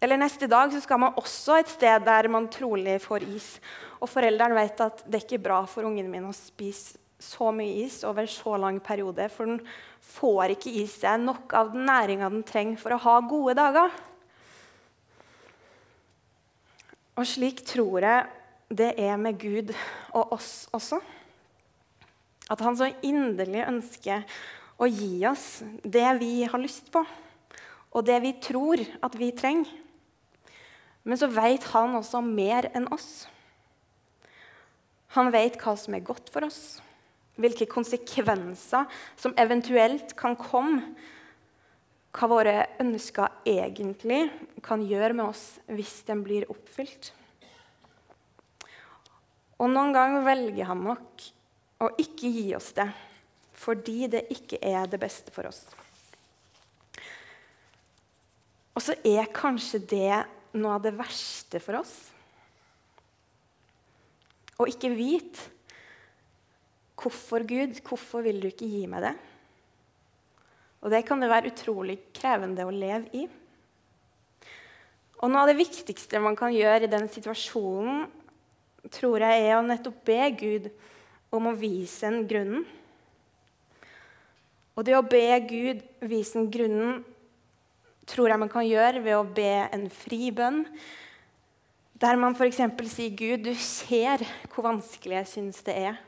Eller 0.00 0.20
neste 0.20 0.48
dag 0.50 0.72
så 0.72 0.80
skal 0.84 1.00
man 1.00 1.16
også 1.16 1.56
et 1.60 1.72
sted 1.72 2.04
der 2.04 2.28
man 2.28 2.50
trolig 2.52 2.98
får 3.04 3.24
is. 3.32 3.48
Og 4.00 4.10
foreldrene 4.12 4.58
vet 4.58 4.82
at 4.84 5.02
det 5.06 5.20
er 5.20 5.24
ikke 5.24 5.44
bra 5.46 5.62
for 5.70 5.88
ungen 5.88 6.10
min 6.12 6.28
å 6.28 6.36
spise 6.36 7.00
så 7.18 7.48
mye 7.54 7.86
is 7.86 8.02
over 8.04 8.26
så 8.28 8.58
lang 8.60 8.76
periode, 8.84 9.24
for 9.32 9.48
den 9.48 9.62
får 10.04 10.52
ikke 10.52 10.74
i 10.82 10.84
seg 10.90 11.22
nok 11.22 11.54
av 11.56 11.72
den 11.72 11.86
næringa 11.88 12.28
den 12.28 12.44
trenger 12.46 12.80
for 12.80 12.92
å 12.92 13.00
ha 13.00 13.14
gode 13.24 13.56
dager. 13.56 13.94
Og 17.16 17.24
slik 17.24 17.64
tror 17.64 18.04
jeg 18.04 18.76
det 18.76 18.92
er 19.00 19.16
med 19.16 19.38
Gud 19.40 19.72
og 20.12 20.36
oss 20.36 20.66
også. 20.76 21.00
At 22.52 22.60
han 22.62 22.76
så 22.78 22.90
inderlig 23.00 23.64
ønsker 23.64 24.26
å 24.76 24.88
gi 24.90 25.24
oss 25.28 25.62
det 25.82 26.08
vi 26.20 26.44
har 26.44 26.60
lyst 26.60 26.90
på, 26.92 27.02
og 27.96 28.04
det 28.04 28.18
vi 28.24 28.34
tror 28.42 28.82
at 29.04 29.16
vi 29.16 29.30
trenger. 29.36 29.70
Men 31.06 31.20
så 31.20 31.28
vet 31.30 31.64
han 31.70 31.94
også 31.96 32.20
mer 32.24 32.68
enn 32.74 32.88
oss. 32.92 33.26
Han 35.16 35.30
vet 35.32 35.56
hva 35.62 35.76
som 35.78 35.94
er 35.96 36.04
godt 36.04 36.32
for 36.34 36.44
oss, 36.48 36.80
hvilke 37.40 37.68
konsekvenser 37.70 38.88
som 39.16 39.36
eventuelt 39.38 40.16
kan 40.18 40.36
komme, 40.36 40.82
hva 42.16 42.28
våre 42.32 42.56
ønsker 42.80 43.44
egentlig 43.48 44.26
kan 44.64 44.82
gjøre 44.84 45.14
med 45.16 45.28
oss 45.28 45.44
hvis 45.68 46.00
den 46.08 46.22
blir 46.24 46.48
oppfylt. 46.52 47.12
Og 49.56 49.70
noen 49.72 49.92
ganger 49.96 50.24
velger 50.24 50.68
han 50.68 50.84
nok 50.84 51.26
å 51.84 51.92
ikke 52.00 52.28
gi 52.32 52.48
oss 52.56 52.72
det 52.76 52.88
fordi 53.56 54.06
det 54.12 54.26
ikke 54.32 54.60
er 54.64 54.88
det 54.90 55.00
beste 55.00 55.32
for 55.34 55.48
oss. 55.48 55.62
Og 58.76 58.84
så 58.84 58.96
er 59.08 59.32
kanskje 59.32 59.80
det 59.88 60.12
noe 60.56 60.76
av 60.76 60.84
det 60.84 60.92
verste 60.96 61.60
for 61.64 61.80
oss. 61.80 61.94
Å 64.56 64.68
ikke 64.68 64.92
vite 64.96 65.52
hvorfor 66.96 67.44
Gud, 67.48 67.76
hvorfor 67.84 68.24
vil 68.24 68.40
du 68.40 68.48
ikke 68.50 68.68
gi 68.68 68.84
meg 68.88 69.04
det? 69.04 69.16
Og 70.84 70.92
det 70.92 71.02
kan 71.08 71.20
det 71.20 71.32
være 71.32 71.50
utrolig 71.50 71.98
krevende 72.16 72.64
å 72.64 72.72
leve 72.72 73.10
i. 73.16 73.26
Og 75.16 75.32
noe 75.32 75.44
av 75.44 75.50
det 75.50 75.58
viktigste 75.58 76.20
man 76.22 76.36
kan 76.38 76.54
gjøre 76.54 76.84
i 76.84 76.92
den 76.92 77.08
situasjonen, 77.10 78.04
tror 78.92 79.24
jeg 79.24 79.46
er 79.48 79.56
å 79.56 79.64
nettopp 79.66 80.02
be 80.06 80.18
Gud 80.38 80.68
om 81.34 81.48
å 81.50 81.56
vise 81.58 82.06
en 82.06 82.20
grunnen. 82.28 82.66
Og 84.76 84.84
det 84.84 84.96
å 84.96 85.04
be 85.04 85.24
Gud 85.48 85.82
vise 86.04 86.36
en 86.36 86.50
grunnen 86.52 87.04
tror 88.06 88.30
jeg 88.30 88.40
man 88.40 88.52
kan 88.52 88.66
gjøre 88.66 89.02
ved 89.02 89.16
å 89.16 89.26
be 89.36 89.52
en 89.72 89.86
fri 89.90 90.30
bønn. 90.34 90.64
Der 91.96 92.18
man 92.20 92.36
f.eks. 92.36 92.60
sier, 92.92 93.10
'Gud, 93.16 93.48
du 93.48 93.54
ser 93.56 94.22
hvor 94.52 94.68
vanskelig 94.68 95.16
jeg 95.22 95.30
syns 95.32 95.62
det 95.66 95.76
er.' 95.88 96.02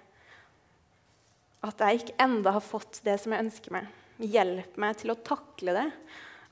At 1.65 1.81
jeg 1.81 2.03
ikke 2.03 2.19
enda 2.23 2.53
har 2.55 2.63
fått 2.63 3.01
det 3.03 3.17
som 3.19 3.33
jeg 3.33 3.47
ønsker 3.47 3.75
meg. 3.75 3.89
Hjelp 4.21 4.77
meg 4.79 5.01
til 5.01 5.11
å 5.11 5.19
takle 5.27 5.75
det 5.75 5.89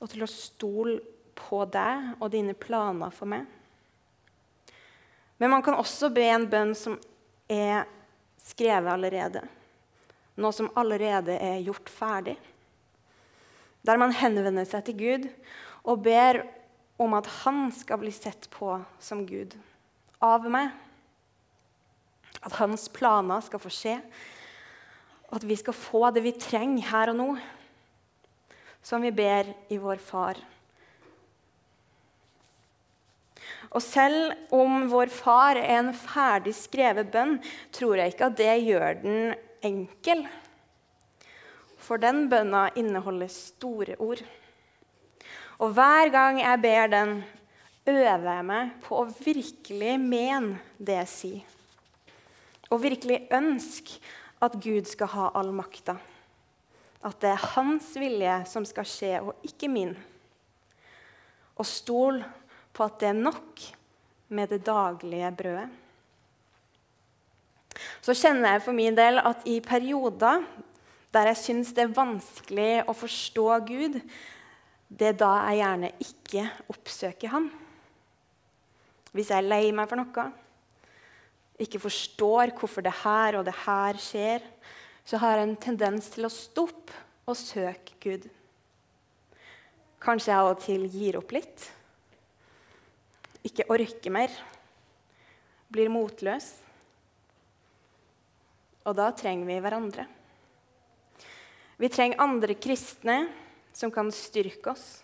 og 0.00 0.10
til 0.10 0.24
å 0.24 0.30
stole 0.30 0.96
på 1.36 1.60
deg 1.70 2.16
og 2.16 2.32
dine 2.32 2.56
planer 2.58 3.12
for 3.14 3.28
meg. 3.30 3.44
Men 5.36 5.52
man 5.52 5.62
kan 5.62 5.76
også 5.76 6.10
be 6.14 6.24
en 6.32 6.48
bønn 6.48 6.72
som 6.78 6.96
er 7.46 7.84
skrevet 8.40 8.92
allerede. 8.92 9.44
Noe 10.36 10.52
som 10.52 10.70
allerede 10.76 11.38
er 11.40 11.62
gjort 11.64 11.88
ferdig. 11.88 12.36
Der 13.86 14.00
man 14.00 14.12
henvender 14.12 14.66
seg 14.68 14.84
til 14.86 14.98
Gud 15.00 15.28
og 15.86 16.02
ber 16.04 16.42
om 17.00 17.14
at 17.16 17.28
han 17.42 17.68
skal 17.74 18.00
bli 18.00 18.12
sett 18.14 18.48
på 18.52 18.74
som 19.02 19.24
Gud 19.28 19.54
av 20.24 20.46
meg. 20.50 20.72
At 22.44 22.56
hans 22.60 22.88
planer 22.92 23.44
skal 23.44 23.62
få 23.62 23.72
skje. 23.72 23.96
At 25.32 25.44
vi 25.46 25.56
skal 25.58 25.76
få 25.76 26.10
det 26.14 26.24
vi 26.24 26.36
trenger 26.38 26.90
her 26.90 27.12
og 27.12 27.18
nå, 27.18 27.30
som 28.84 29.02
vi 29.02 29.10
ber 29.14 29.48
i 29.72 29.80
vår 29.82 30.02
Far. 30.02 30.38
Og 33.74 33.82
selv 33.82 34.32
om 34.54 34.86
vår 34.88 35.10
far 35.12 35.58
er 35.58 35.80
en 35.80 35.90
ferdig 35.96 36.54
skrevet 36.56 37.10
bønn, 37.12 37.36
tror 37.74 37.98
jeg 37.98 38.14
ikke 38.14 38.28
at 38.30 38.38
det 38.38 38.54
gjør 38.62 39.00
den 39.02 39.34
enkel. 39.66 40.24
For 41.78 42.00
den 42.02 42.26
bønna 42.30 42.68
inneholder 42.78 43.30
store 43.30 43.98
ord. 44.02 44.22
Og 45.62 45.72
hver 45.76 46.10
gang 46.12 46.40
jeg 46.42 46.62
ber 46.62 46.90
den, 46.92 47.12
øver 47.86 48.32
jeg 48.32 48.46
meg 48.48 48.72
på 48.84 48.98
å 48.98 49.06
virkelig 49.08 49.94
mene 50.02 50.58
det 50.78 50.98
jeg 51.00 51.12
sier. 51.12 51.54
Og 52.70 52.82
virkelig 52.82 53.22
ønske 53.34 54.00
at 54.42 54.58
Gud 54.62 54.88
skal 54.90 55.12
ha 55.14 55.30
all 55.38 55.52
makta. 55.54 55.96
At 57.06 57.20
det 57.22 57.30
er 57.30 57.48
hans 57.54 57.92
vilje 57.94 58.36
som 58.50 58.66
skal 58.66 58.88
skje, 58.90 59.12
og 59.22 59.46
ikke 59.46 59.70
min. 59.70 59.94
Og 61.56 61.68
stol 61.68 62.18
på 62.74 62.84
at 62.84 62.98
det 63.00 63.12
er 63.12 63.20
nok 63.20 63.62
med 64.34 64.50
det 64.50 64.64
daglige 64.66 65.30
brødet. 65.38 65.68
Så 68.06 68.14
kjenner 68.14 68.54
jeg 68.54 68.62
for 68.62 68.76
min 68.76 68.94
del 68.94 69.18
at 69.18 69.42
i 69.50 69.56
perioder 69.64 70.44
der 71.10 71.30
jeg 71.32 71.40
syns 71.40 71.72
det 71.74 71.82
er 71.82 71.96
vanskelig 71.96 72.84
å 72.86 72.94
forstå 72.94 73.46
Gud, 73.66 73.96
det 74.86 75.08
er 75.08 75.16
da 75.18 75.30
jeg 75.48 75.58
gjerne 75.62 75.90
ikke 76.04 76.42
oppsøker 76.70 77.32
Han. 77.32 77.48
Hvis 79.10 79.32
jeg 79.32 79.40
er 79.40 79.48
lei 79.48 79.72
meg 79.74 79.88
for 79.90 79.98
noe, 79.98 80.26
ikke 81.58 81.80
forstår 81.82 82.52
hvorfor 82.54 82.84
det 82.84 82.92
her 83.00 83.40
og 83.40 83.46
det 83.48 83.56
her 83.64 83.98
skjer, 83.98 84.44
så 85.06 85.18
har 85.22 85.40
jeg 85.40 85.48
en 85.48 85.56
tendens 85.66 86.10
til 86.12 86.28
å 86.28 86.30
stoppe 86.30 86.94
og 87.26 87.38
søke 87.40 87.96
Gud. 88.04 88.28
Kanskje 90.04 90.30
jeg 90.30 90.38
av 90.44 90.52
og 90.52 90.62
til 90.62 90.86
gir 90.92 91.18
opp 91.18 91.34
litt 91.34 91.72
ikke 93.46 93.66
orker 93.70 94.10
mer, 94.10 94.32
blir 95.70 95.90
motløs. 95.92 96.65
Og 98.86 98.94
da 98.94 99.10
trenger 99.14 99.48
vi 99.48 99.58
hverandre. 99.62 100.06
Vi 101.76 101.90
trenger 101.92 102.22
andre 102.22 102.54
kristne 102.54 103.26
som 103.76 103.90
kan 103.92 104.08
styrke 104.14 104.72
oss, 104.72 105.02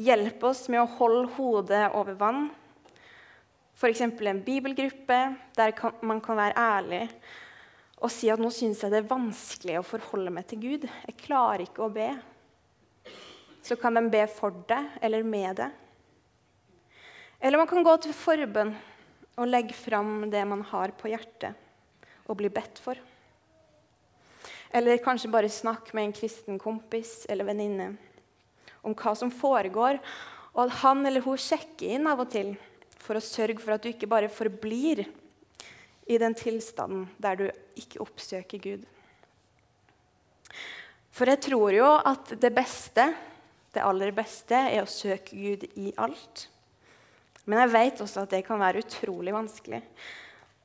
hjelpe 0.00 0.48
oss 0.48 0.64
med 0.72 0.80
å 0.80 0.90
holde 0.96 1.26
hodet 1.36 1.84
over 1.98 2.16
vann. 2.16 2.46
F.eks. 3.76 4.00
en 4.00 4.44
bibelgruppe 4.46 5.18
der 5.58 5.74
man 6.06 6.22
kan 6.24 6.38
være 6.38 6.56
ærlig 6.56 7.02
og 8.02 8.10
si 8.10 8.30
at 8.32 8.40
nå 8.42 8.48
syns 8.50 8.80
jeg 8.82 8.90
det 8.90 9.02
er 9.02 9.10
vanskelig 9.10 9.76
å 9.78 9.86
forholde 9.86 10.32
meg 10.34 10.48
til 10.50 10.58
Gud. 10.62 10.86
Jeg 11.06 11.20
klarer 11.20 11.62
ikke 11.62 11.84
å 11.84 11.92
be. 11.92 12.08
Så 13.62 13.76
kan 13.78 13.94
de 13.94 14.02
be 14.10 14.24
for 14.30 14.56
deg 14.66 14.96
eller 15.04 15.22
med 15.26 15.60
deg. 15.60 15.76
Eller 17.38 17.60
man 17.60 17.70
kan 17.70 17.86
gå 17.86 17.94
til 18.02 18.14
forbønn 18.16 18.72
og 19.38 19.48
legge 19.48 19.76
fram 19.76 20.30
det 20.30 20.42
man 20.46 20.64
har 20.72 20.92
på 20.98 21.10
hjertet, 21.12 21.54
og 22.28 22.38
bli 22.38 22.50
bedt 22.52 22.80
for. 22.82 22.98
Eller 24.72 25.02
kanskje 25.04 25.30
bare 25.32 25.52
snakke 25.52 25.94
med 25.96 26.08
en 26.08 26.14
kristen 26.16 26.60
kompis 26.60 27.22
eller 27.28 27.48
venninne 27.48 27.92
om 28.82 28.94
hva 28.98 29.12
som 29.14 29.30
foregår, 29.30 29.98
og 30.52 30.60
at 30.64 30.78
han 30.82 31.04
eller 31.06 31.24
hun 31.24 31.38
sjekker 31.40 31.96
inn 31.96 32.08
av 32.10 32.24
og 32.24 32.32
til 32.32 32.54
for 33.02 33.18
å 33.18 33.24
sørge 33.24 33.60
for 33.62 33.74
at 33.74 33.84
du 33.84 33.90
ikke 33.92 34.10
bare 34.10 34.30
forblir 34.32 35.04
i 36.06 36.18
den 36.18 36.34
tilstanden 36.36 37.06
der 37.22 37.38
du 37.38 37.44
ikke 37.78 38.02
oppsøker 38.02 38.62
Gud. 38.62 38.86
For 41.12 41.28
jeg 41.28 41.42
tror 41.44 41.76
jo 41.76 41.88
at 42.08 42.32
det 42.40 42.50
beste, 42.56 43.10
det 43.72 43.84
aller 43.84 44.14
beste, 44.16 44.56
er 44.56 44.82
å 44.82 44.90
søke 44.90 45.36
Gud 45.36 45.66
i 45.76 45.92
alt. 46.00 46.46
Men 47.44 47.64
jeg 47.64 47.72
vet 47.74 48.02
også 48.04 48.24
at 48.24 48.32
det 48.32 48.44
kan 48.46 48.60
være 48.60 48.82
utrolig 48.84 49.34
vanskelig. 49.34 49.82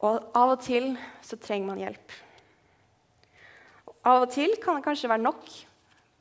Og 0.05 0.38
av 0.38 0.53
og 0.53 0.60
til 0.62 0.91
så 1.25 1.39
trenger 1.41 1.71
man 1.71 1.81
hjelp. 1.81 2.17
Av 4.07 4.23
og 4.23 4.31
til 4.31 4.53
kan 4.62 4.77
det 4.77 4.86
kanskje 4.86 5.10
være 5.10 5.25
nok 5.25 5.47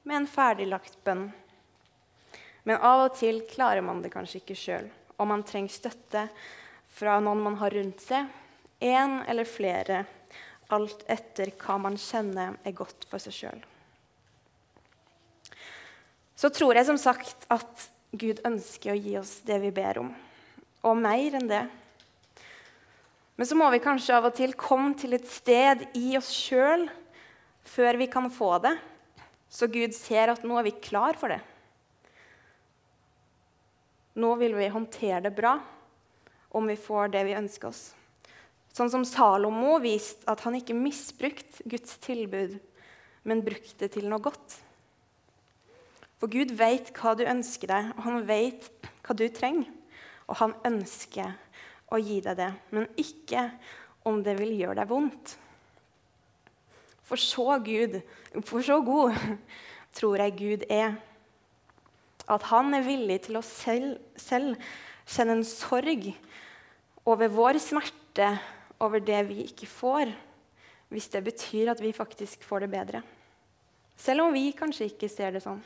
med 0.06 0.20
en 0.20 0.30
ferdiglagt 0.30 0.96
bønn. 1.04 1.28
Men 2.66 2.82
av 2.82 3.04
og 3.04 3.18
til 3.18 3.42
klarer 3.50 3.84
man 3.84 4.00
det 4.02 4.10
kanskje 4.14 4.40
ikke 4.40 4.58
sjøl, 4.58 4.88
og 5.20 5.28
man 5.30 5.44
trenger 5.46 5.74
støtte 5.74 6.24
fra 6.96 7.18
noen 7.22 7.44
man 7.44 7.58
har 7.60 7.74
rundt 7.76 8.02
seg, 8.02 8.26
én 8.80 9.20
eller 9.28 9.46
flere, 9.48 10.04
alt 10.72 11.04
etter 11.12 11.52
hva 11.60 11.76
man 11.78 11.98
kjenner 12.00 12.56
er 12.66 12.74
godt 12.74 13.06
for 13.10 13.22
seg 13.22 13.36
sjøl. 13.36 13.60
Så 16.36 16.50
tror 16.52 16.76
jeg 16.76 16.88
som 16.88 16.98
sagt 17.00 17.46
at 17.52 17.86
Gud 18.16 18.42
ønsker 18.44 18.92
å 18.92 18.98
gi 18.98 19.14
oss 19.20 19.38
det 19.46 19.60
vi 19.62 19.72
ber 19.74 20.02
om, 20.02 20.10
og 20.82 20.98
mer 21.00 21.38
enn 21.38 21.48
det. 21.50 21.64
Men 23.36 23.48
så 23.48 23.56
må 23.58 23.68
vi 23.72 23.82
kanskje 23.84 24.16
av 24.16 24.30
og 24.30 24.36
til 24.36 24.54
komme 24.56 24.94
til 24.96 25.16
et 25.16 25.26
sted 25.28 25.84
i 25.98 26.16
oss 26.16 26.30
sjøl 26.32 26.86
før 27.66 27.98
vi 28.00 28.08
kan 28.08 28.30
få 28.32 28.54
det, 28.64 28.72
så 29.50 29.68
Gud 29.68 29.92
ser 29.96 30.32
at 30.32 30.44
nå 30.46 30.56
er 30.58 30.66
vi 30.68 30.78
klar 30.80 31.18
for 31.18 31.32
det. 31.32 31.40
Nå 34.16 34.32
vil 34.40 34.56
vi 34.56 34.72
håndtere 34.72 35.20
det 35.26 35.34
bra 35.36 35.58
om 36.56 36.68
vi 36.70 36.78
får 36.80 37.12
det 37.12 37.26
vi 37.28 37.36
ønsker 37.36 37.68
oss. 37.68 37.90
Sånn 38.72 38.92
som 38.92 39.04
Salomo 39.08 39.76
viste 39.80 40.24
at 40.30 40.42
han 40.44 40.56
ikke 40.56 40.76
misbrukte 40.76 41.64
Guds 41.68 41.98
tilbud, 42.04 42.56
men 43.28 43.44
brukte 43.44 43.84
det 43.84 43.94
til 43.96 44.08
noe 44.08 44.22
godt. 44.24 44.56
For 46.16 46.32
Gud 46.32 46.54
vet 46.56 46.92
hva 46.96 47.12
du 47.16 47.26
ønsker 47.28 47.68
deg, 47.72 47.90
og 47.96 48.04
han 48.06 48.22
vet 48.28 48.70
hva 49.04 49.16
du 49.16 49.26
trenger. 49.32 49.68
Og 50.26 50.40
han 50.40 50.54
ønsker 50.66 51.36
å 51.92 51.98
gi 52.02 52.20
deg 52.24 52.38
det, 52.38 52.52
men 52.74 52.88
ikke 52.98 53.48
om 54.06 54.22
det 54.24 54.36
vil 54.38 54.54
gjøre 54.58 54.78
deg 54.80 54.90
vondt. 54.90 55.36
For 57.06 57.20
så, 57.20 57.60
Gud, 57.62 58.00
for 58.42 58.64
så 58.66 58.80
god 58.84 59.14
tror 59.96 60.18
jeg 60.22 60.38
Gud 60.38 60.66
er. 60.72 60.96
At 62.26 62.48
han 62.50 62.74
er 62.74 62.86
villig 62.86 63.20
til 63.28 63.38
å 63.38 63.44
selv, 63.46 64.00
selv 64.18 64.58
kjenne 65.06 65.38
en 65.38 65.46
sorg 65.46 66.08
over 67.06 67.30
vår 67.30 67.60
smerte 67.62 68.32
over 68.82 69.00
det 69.00 69.20
vi 69.28 69.44
ikke 69.46 69.68
får, 69.70 70.10
hvis 70.90 71.06
det 71.12 71.22
betyr 71.26 71.70
at 71.70 71.82
vi 71.82 71.94
faktisk 71.94 72.42
får 72.46 72.66
det 72.66 72.72
bedre. 72.74 73.02
Selv 73.96 74.26
om 74.26 74.34
vi 74.34 74.50
kanskje 74.56 74.90
ikke 74.90 75.08
ser 75.10 75.32
det 75.34 75.44
sånn. 75.46 75.62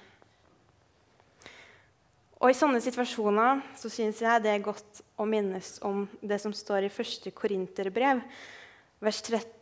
Og 2.40 2.48
I 2.48 2.56
sånne 2.56 2.80
situasjoner 2.80 3.58
så 3.76 3.90
syns 3.92 4.22
jeg 4.24 4.40
det 4.40 4.54
er 4.54 4.62
godt 4.64 5.02
å 5.20 5.26
minnes 5.28 5.74
om 5.84 6.06
det 6.24 6.38
som 6.40 6.54
står 6.56 6.86
i 6.86 6.88
1. 6.88 7.28
Korinterbrev, 7.36 8.22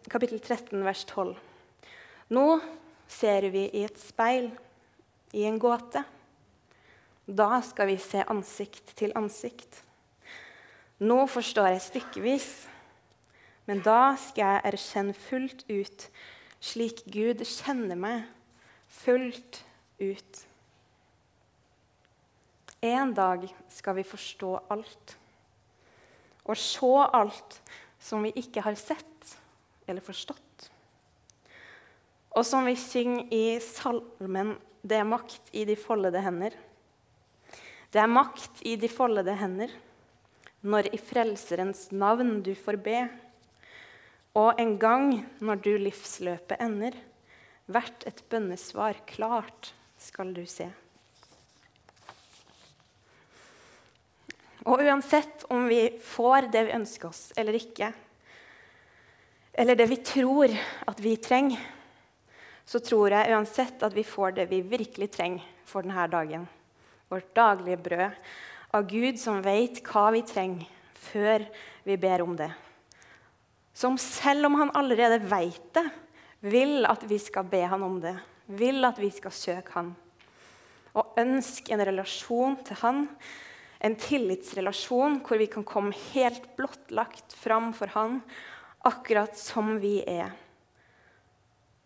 kapittel 0.06 0.38
13, 0.38 0.78
vers 0.86 1.02
12. 1.10 1.32
Nå 2.38 2.44
ser 3.10 3.48
vi 3.50 3.64
i 3.72 3.82
et 3.82 3.98
speil, 3.98 4.52
i 5.34 5.42
en 5.50 5.58
gåte. 5.58 6.04
Da 7.26 7.58
skal 7.66 7.90
vi 7.90 7.98
se 7.98 8.22
ansikt 8.30 8.94
til 9.00 9.10
ansikt. 9.18 9.82
Nå 11.02 11.24
forstår 11.34 11.72
jeg 11.72 11.84
stykkevis, 11.88 12.48
men 13.66 13.82
da 13.82 14.14
skal 14.22 14.44
jeg 14.44 14.66
erkjenne 14.70 15.18
fullt 15.18 15.66
ut, 15.66 16.06
slik 16.62 17.02
Gud 17.10 17.42
kjenner 17.42 17.98
meg, 17.98 18.22
fullt 19.02 19.64
ut. 19.98 20.47
En 22.80 23.14
dag 23.14 23.48
skal 23.68 23.96
vi 23.98 24.06
forstå 24.06 24.52
alt 24.70 25.16
og 26.48 26.56
se 26.56 26.90
alt 27.12 27.58
som 28.00 28.22
vi 28.24 28.30
ikke 28.38 28.62
har 28.64 28.76
sett 28.78 29.34
eller 29.88 30.04
forstått. 30.04 30.68
Og 32.38 32.46
som 32.46 32.64
vi 32.68 32.76
synger 32.78 33.26
i 33.34 33.58
salmen 33.60 34.56
'Det 34.82 34.96
er 34.96 35.04
makt 35.04 35.50
i 35.52 35.64
de 35.64 35.76
foldede 35.76 36.22
hender'. 36.22 36.54
Det 37.90 38.00
er 38.00 38.06
makt 38.06 38.62
i 38.62 38.76
de 38.76 38.88
foldede 38.88 39.34
hender 39.34 39.68
når 40.62 40.94
i 40.94 40.98
Frelserens 40.98 41.90
navn 41.92 42.42
du 42.42 42.54
får 42.54 42.76
be. 42.76 43.08
Og 44.34 44.54
en 44.60 44.78
gang 44.78 45.26
når 45.40 45.54
du 45.54 45.76
livsløpet 45.76 46.60
ender, 46.60 46.92
hvert 47.66 48.06
et 48.06 48.22
bønnesvar 48.30 48.94
klart 49.06 49.74
skal 49.98 50.32
du 50.34 50.46
se. 50.46 50.70
Og 54.66 54.82
uansett 54.82 55.44
om 55.54 55.68
vi 55.70 55.84
får 56.02 56.50
det 56.52 56.64
vi 56.66 56.76
ønsker 56.78 57.08
oss 57.10 57.28
eller 57.38 57.58
ikke, 57.58 57.92
eller 59.58 59.78
det 59.78 59.88
vi 59.90 59.98
tror 60.02 60.52
at 60.86 61.00
vi 61.02 61.16
trenger, 61.22 61.62
så 62.68 62.80
tror 62.84 63.14
jeg 63.14 63.32
uansett 63.32 63.82
at 63.82 63.94
vi 63.96 64.04
får 64.06 64.36
det 64.36 64.48
vi 64.50 64.60
virkelig 64.66 65.10
trenger 65.14 65.46
for 65.66 65.86
denne 65.86 66.06
dagen 66.10 66.46
vårt 67.08 67.30
daglige 67.36 67.80
brød, 67.80 68.16
av 68.76 68.84
Gud 68.84 69.16
som 69.16 69.40
vet 69.40 69.80
hva 69.86 70.10
vi 70.12 70.20
trenger, 70.28 70.66
før 70.92 71.46
vi 71.88 71.96
ber 71.96 72.20
om 72.20 72.34
det. 72.36 72.50
Som 73.72 73.96
selv 74.02 74.50
om 74.50 74.58
han 74.60 74.74
allerede 74.76 75.22
vet 75.30 75.70
det, 75.78 75.86
vil 76.44 76.84
at 76.86 77.02
vi 77.08 77.18
skal 77.22 77.48
be 77.48 77.62
han 77.64 77.82
om 77.82 77.96
det, 78.02 78.14
vil 78.58 78.84
at 78.84 78.98
vi 79.00 79.08
skal 79.14 79.32
søke 79.34 79.74
han. 79.78 79.94
Og 80.92 81.16
ønske 81.20 81.72
en 81.72 81.84
relasjon 81.88 82.58
til 82.66 82.80
han, 82.82 83.06
en 83.78 83.94
tillitsrelasjon 83.98 85.20
hvor 85.26 85.38
vi 85.38 85.46
kan 85.50 85.66
komme 85.66 85.96
helt 86.12 86.48
blottlagt 86.56 87.34
fram 87.36 87.70
for 87.76 87.90
han, 87.94 88.20
akkurat 88.86 89.38
som 89.38 89.76
vi 89.82 90.00
er. 90.02 90.32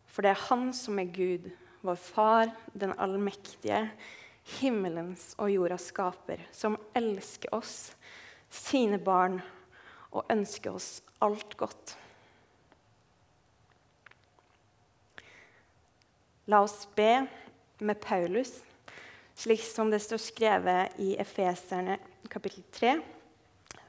For 0.08 0.24
det 0.24 0.34
er 0.34 0.46
han 0.48 0.70
som 0.76 1.00
er 1.00 1.12
Gud, 1.12 1.48
vår 1.82 1.98
Far, 2.00 2.52
den 2.72 2.94
allmektige, 3.00 3.86
himmelens 4.58 5.32
og 5.40 5.52
jordas 5.52 5.88
skaper, 5.92 6.42
som 6.52 6.76
elsker 6.96 7.52
oss, 7.54 7.92
sine 8.52 8.98
barn, 9.00 9.40
og 10.12 10.28
ønsker 10.32 10.74
oss 10.76 11.00
alt 11.24 11.56
godt. 11.56 11.94
La 16.50 16.60
oss 16.64 16.84
be 16.96 17.24
med 17.80 18.00
Paulus, 18.02 18.58
slik 19.42 19.64
som 19.66 19.90
det 19.90 19.98
står 20.04 20.22
skrevet 20.22 21.00
i 21.02 21.16
Efeserne 21.20 21.98
kapittel 22.30 22.62
3, 22.74 22.94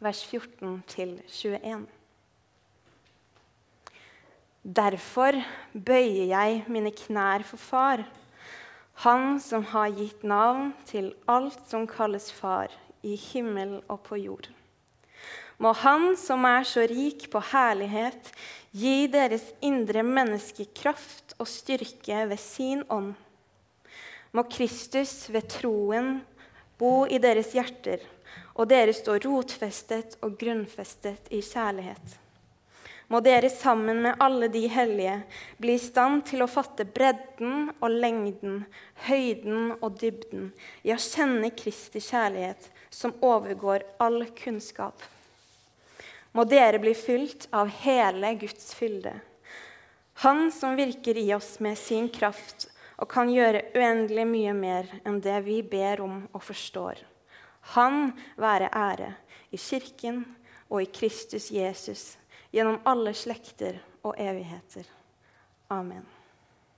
vers 0.02 0.24
14-21. 0.32 1.86
Derfor 4.64 5.38
bøyer 5.74 6.28
jeg 6.32 6.66
mine 6.72 6.92
knær 6.96 7.46
for 7.48 7.62
Far 7.62 8.06
han 9.02 9.40
som 9.42 9.66
har 9.66 9.94
gitt 9.98 10.22
navn 10.24 10.72
til 10.86 11.14
alt 11.26 11.66
som 11.70 11.88
kalles 11.90 12.30
far, 12.32 12.70
i 13.04 13.16
himmel 13.20 13.82
og 13.92 14.04
på 14.06 14.20
jord. 14.22 14.48
Må 15.58 15.74
Han 15.74 16.16
som 16.18 16.46
er 16.46 16.64
så 16.64 16.86
rik 16.88 17.30
på 17.32 17.42
herlighet, 17.52 18.32
gi 18.72 19.08
deres 19.08 19.44
indre 19.62 20.04
menneske 20.04 20.66
kraft 20.76 21.36
og 21.40 21.48
styrke 21.48 22.24
ved 22.30 22.40
sin 22.40 22.84
ånd. 22.90 23.14
Må 24.34 24.48
Kristus 24.50 25.30
ved 25.30 25.48
troen 25.54 26.18
bo 26.82 27.06
i 27.06 27.22
deres 27.22 27.54
hjerter, 27.54 28.02
og 28.58 28.68
dere 28.70 28.94
stå 28.98 29.20
rotfestet 29.24 30.18
og 30.26 30.36
grunnfestet 30.42 31.30
i 31.34 31.42
kjærlighet 31.46 32.20
må 33.14 33.20
dere 33.22 33.50
sammen 33.54 34.00
med 34.02 34.22
alle 34.24 34.48
de 34.50 34.64
hellige 34.72 35.20
bli 35.62 35.76
i 35.78 35.82
stand 35.82 36.24
til 36.30 36.42
å 36.42 36.50
fatte 36.50 36.86
bredden 36.96 37.68
og 37.76 37.90
lengden, 37.92 38.64
høyden 39.06 39.76
og 39.76 40.00
dybden, 40.02 40.48
å 40.82 40.98
kjenne 40.98 41.52
Kristi 41.54 42.02
kjærlighet, 42.02 42.72
som 42.90 43.14
overgår 43.22 43.86
all 44.02 44.24
kunnskap. 44.38 44.98
Må 46.34 46.48
dere 46.50 46.82
bli 46.82 46.96
fylt 46.98 47.46
av 47.54 47.70
hele 47.84 48.34
Guds 48.42 48.74
fylde. 48.74 49.14
Han 50.26 50.48
som 50.54 50.78
virker 50.78 51.18
i 51.18 51.28
oss 51.38 51.60
med 51.62 51.78
sin 51.78 52.10
kraft 52.10 52.70
og 52.98 53.10
kan 53.10 53.32
gjøre 53.32 53.66
uendelig 53.76 54.26
mye 54.30 54.54
mer 54.58 54.90
enn 55.04 55.22
det 55.24 55.40
vi 55.48 55.62
ber 55.66 56.04
om 56.06 56.24
og 56.32 56.44
forstår. 56.44 57.02
Han 57.74 58.12
være 58.38 58.70
ære 58.76 59.14
i 59.52 59.58
Kirken 59.58 60.24
og 60.70 60.82
i 60.84 60.92
Kristus 60.92 61.52
Jesus 61.52 62.18
gjennom 62.54 62.82
alle 62.86 63.14
slekter 63.18 63.80
og 64.04 64.18
evigheter. 64.20 64.86
Amen. 65.72 66.04